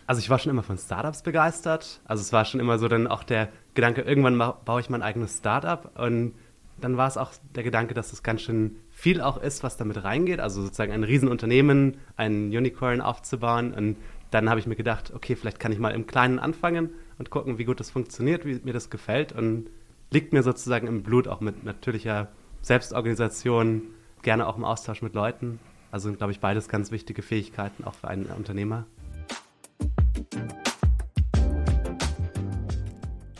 Also 0.06 0.20
ich 0.20 0.30
war 0.30 0.38
schon 0.38 0.50
immer 0.50 0.62
von 0.62 0.78
Startups 0.78 1.22
begeistert. 1.22 2.00
Also 2.04 2.22
es 2.22 2.32
war 2.32 2.44
schon 2.46 2.60
immer 2.60 2.78
so 2.78 2.88
dann 2.88 3.06
auch 3.06 3.24
der 3.24 3.48
Gedanke, 3.74 4.00
irgendwann 4.00 4.38
baue 4.38 4.80
ich 4.80 4.88
mein 4.88 5.02
eigenes 5.02 5.36
Startup. 5.36 5.98
Und 5.98 6.34
dann 6.80 6.96
war 6.96 7.08
es 7.08 7.18
auch 7.18 7.32
der 7.54 7.62
Gedanke, 7.62 7.92
dass 7.92 8.12
es 8.12 8.22
ganz 8.22 8.40
schön 8.42 8.76
viel 8.90 9.20
auch 9.20 9.36
ist, 9.36 9.62
was 9.62 9.76
damit 9.76 10.02
reingeht. 10.04 10.40
Also 10.40 10.62
sozusagen 10.62 10.92
ein 10.92 11.04
Riesenunternehmen, 11.04 11.98
ein 12.16 12.48
Unicorn 12.48 13.02
aufzubauen. 13.02 13.74
Und 13.74 13.96
dann 14.30 14.48
habe 14.48 14.60
ich 14.60 14.66
mir 14.66 14.76
gedacht, 14.76 15.12
okay, 15.14 15.36
vielleicht 15.36 15.60
kann 15.60 15.72
ich 15.72 15.78
mal 15.78 15.90
im 15.90 16.06
Kleinen 16.06 16.38
anfangen 16.38 16.90
und 17.18 17.28
gucken, 17.28 17.58
wie 17.58 17.64
gut 17.64 17.80
das 17.80 17.90
funktioniert, 17.90 18.46
wie 18.46 18.60
mir 18.64 18.72
das 18.72 18.88
gefällt. 18.88 19.32
Und 19.32 19.68
liegt 20.10 20.32
mir 20.32 20.42
sozusagen 20.42 20.86
im 20.86 21.02
Blut, 21.02 21.28
auch 21.28 21.40
mit 21.40 21.64
natürlicher 21.64 22.28
Selbstorganisation, 22.62 23.82
gerne 24.28 24.46
auch 24.46 24.58
im 24.58 24.64
Austausch 24.66 25.00
mit 25.00 25.14
Leuten. 25.14 25.58
Also 25.90 26.10
sind, 26.10 26.18
glaube 26.18 26.32
ich, 26.32 26.40
beides 26.40 26.68
ganz 26.68 26.90
wichtige 26.90 27.22
Fähigkeiten 27.22 27.84
auch 27.84 27.94
für 27.94 28.08
einen 28.08 28.26
Unternehmer. 28.26 28.84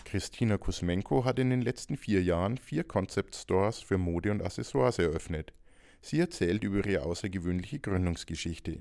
Christina 0.06 0.56
Kusmenko 0.56 1.26
hat 1.26 1.38
in 1.38 1.50
den 1.50 1.60
letzten 1.60 1.98
vier 1.98 2.22
Jahren 2.22 2.56
vier 2.56 2.84
Concept 2.84 3.36
Stores 3.36 3.80
für 3.80 3.98
Mode 3.98 4.30
und 4.30 4.42
Accessoires 4.42 4.98
eröffnet. 4.98 5.52
Sie 6.00 6.20
erzählt 6.20 6.64
über 6.64 6.78
ihre 6.78 7.02
außergewöhnliche 7.02 7.80
Gründungsgeschichte. 7.80 8.80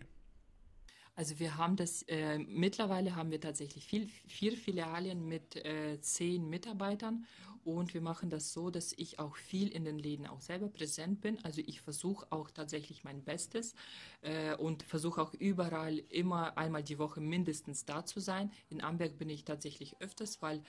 Also 1.17 1.39
wir 1.39 1.57
haben 1.57 1.75
das, 1.75 2.03
äh, 2.03 2.37
mittlerweile 2.37 3.15
haben 3.15 3.31
wir 3.31 3.41
tatsächlich 3.41 3.87
viel, 3.87 4.07
vier 4.27 4.55
Filialen 4.55 5.27
mit 5.27 5.55
äh, 5.55 5.99
zehn 5.99 6.47
Mitarbeitern 6.47 7.25
und 7.65 7.95
wir 7.95 8.01
machen 8.01 8.29
das 8.29 8.53
so, 8.53 8.69
dass 8.69 8.93
ich 8.93 9.17
auch 9.17 9.35
viel 9.35 9.69
in 9.69 9.83
den 9.83 9.97
Läden 9.97 10.27
auch 10.27 10.41
selber 10.41 10.69
präsent 10.69 11.21
bin. 11.21 11.43
Also 11.43 11.63
ich 11.65 11.81
versuche 11.81 12.27
auch 12.29 12.51
tatsächlich 12.51 13.03
mein 13.03 13.23
Bestes 13.23 13.73
äh, 14.21 14.55
und 14.57 14.83
versuche 14.83 15.19
auch 15.19 15.33
überall 15.33 15.97
immer 15.97 16.55
einmal 16.55 16.83
die 16.83 16.99
Woche 16.99 17.19
mindestens 17.19 17.83
da 17.83 18.05
zu 18.05 18.19
sein. 18.19 18.51
In 18.69 18.81
Amberg 18.81 19.17
bin 19.17 19.31
ich 19.31 19.43
tatsächlich 19.43 19.99
öfters, 19.99 20.43
weil 20.43 20.61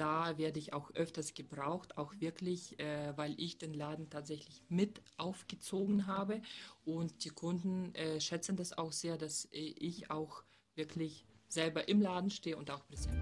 da 0.00 0.38
werde 0.38 0.58
ich 0.58 0.72
auch 0.72 0.90
öfters 0.94 1.34
gebraucht, 1.34 1.98
auch 1.98 2.14
wirklich, 2.20 2.80
äh, 2.80 3.12
weil 3.16 3.34
ich 3.38 3.58
den 3.58 3.74
Laden 3.74 4.08
tatsächlich 4.08 4.62
mit 4.70 5.02
aufgezogen 5.18 6.06
habe. 6.06 6.40
Und 6.86 7.24
die 7.26 7.28
Kunden 7.28 7.94
äh, 7.94 8.18
schätzen 8.18 8.56
das 8.56 8.76
auch 8.78 8.92
sehr, 8.92 9.18
dass 9.18 9.44
äh, 9.52 9.58
ich 9.58 10.10
auch 10.10 10.42
wirklich 10.74 11.26
selber 11.48 11.86
im 11.88 12.00
Laden 12.00 12.30
stehe 12.30 12.56
und 12.56 12.70
auch 12.70 12.86
präsent. 12.86 13.14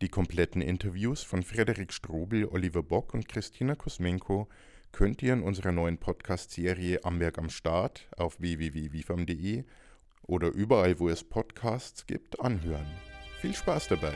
Die 0.00 0.08
kompletten 0.08 0.62
Interviews 0.62 1.22
von 1.22 1.42
Frederik 1.42 1.92
Strobel, 1.92 2.46
Oliver 2.46 2.82
Bock 2.82 3.12
und 3.12 3.28
Christina 3.28 3.74
Kosmenko 3.74 4.48
könnt 4.90 5.22
ihr 5.22 5.34
in 5.34 5.42
unserer 5.42 5.72
neuen 5.72 5.98
Podcast-Serie 5.98 7.04
Amberg 7.04 7.36
am 7.36 7.50
Start 7.50 8.08
auf 8.16 8.40
www.wifam.de 8.40 9.64
oder 10.28 10.48
überall, 10.48 11.00
wo 11.00 11.08
es 11.08 11.24
Podcasts 11.24 12.06
gibt, 12.06 12.38
anhören. 12.38 12.86
Viel 13.40 13.54
Spaß 13.54 13.88
dabei! 13.88 14.14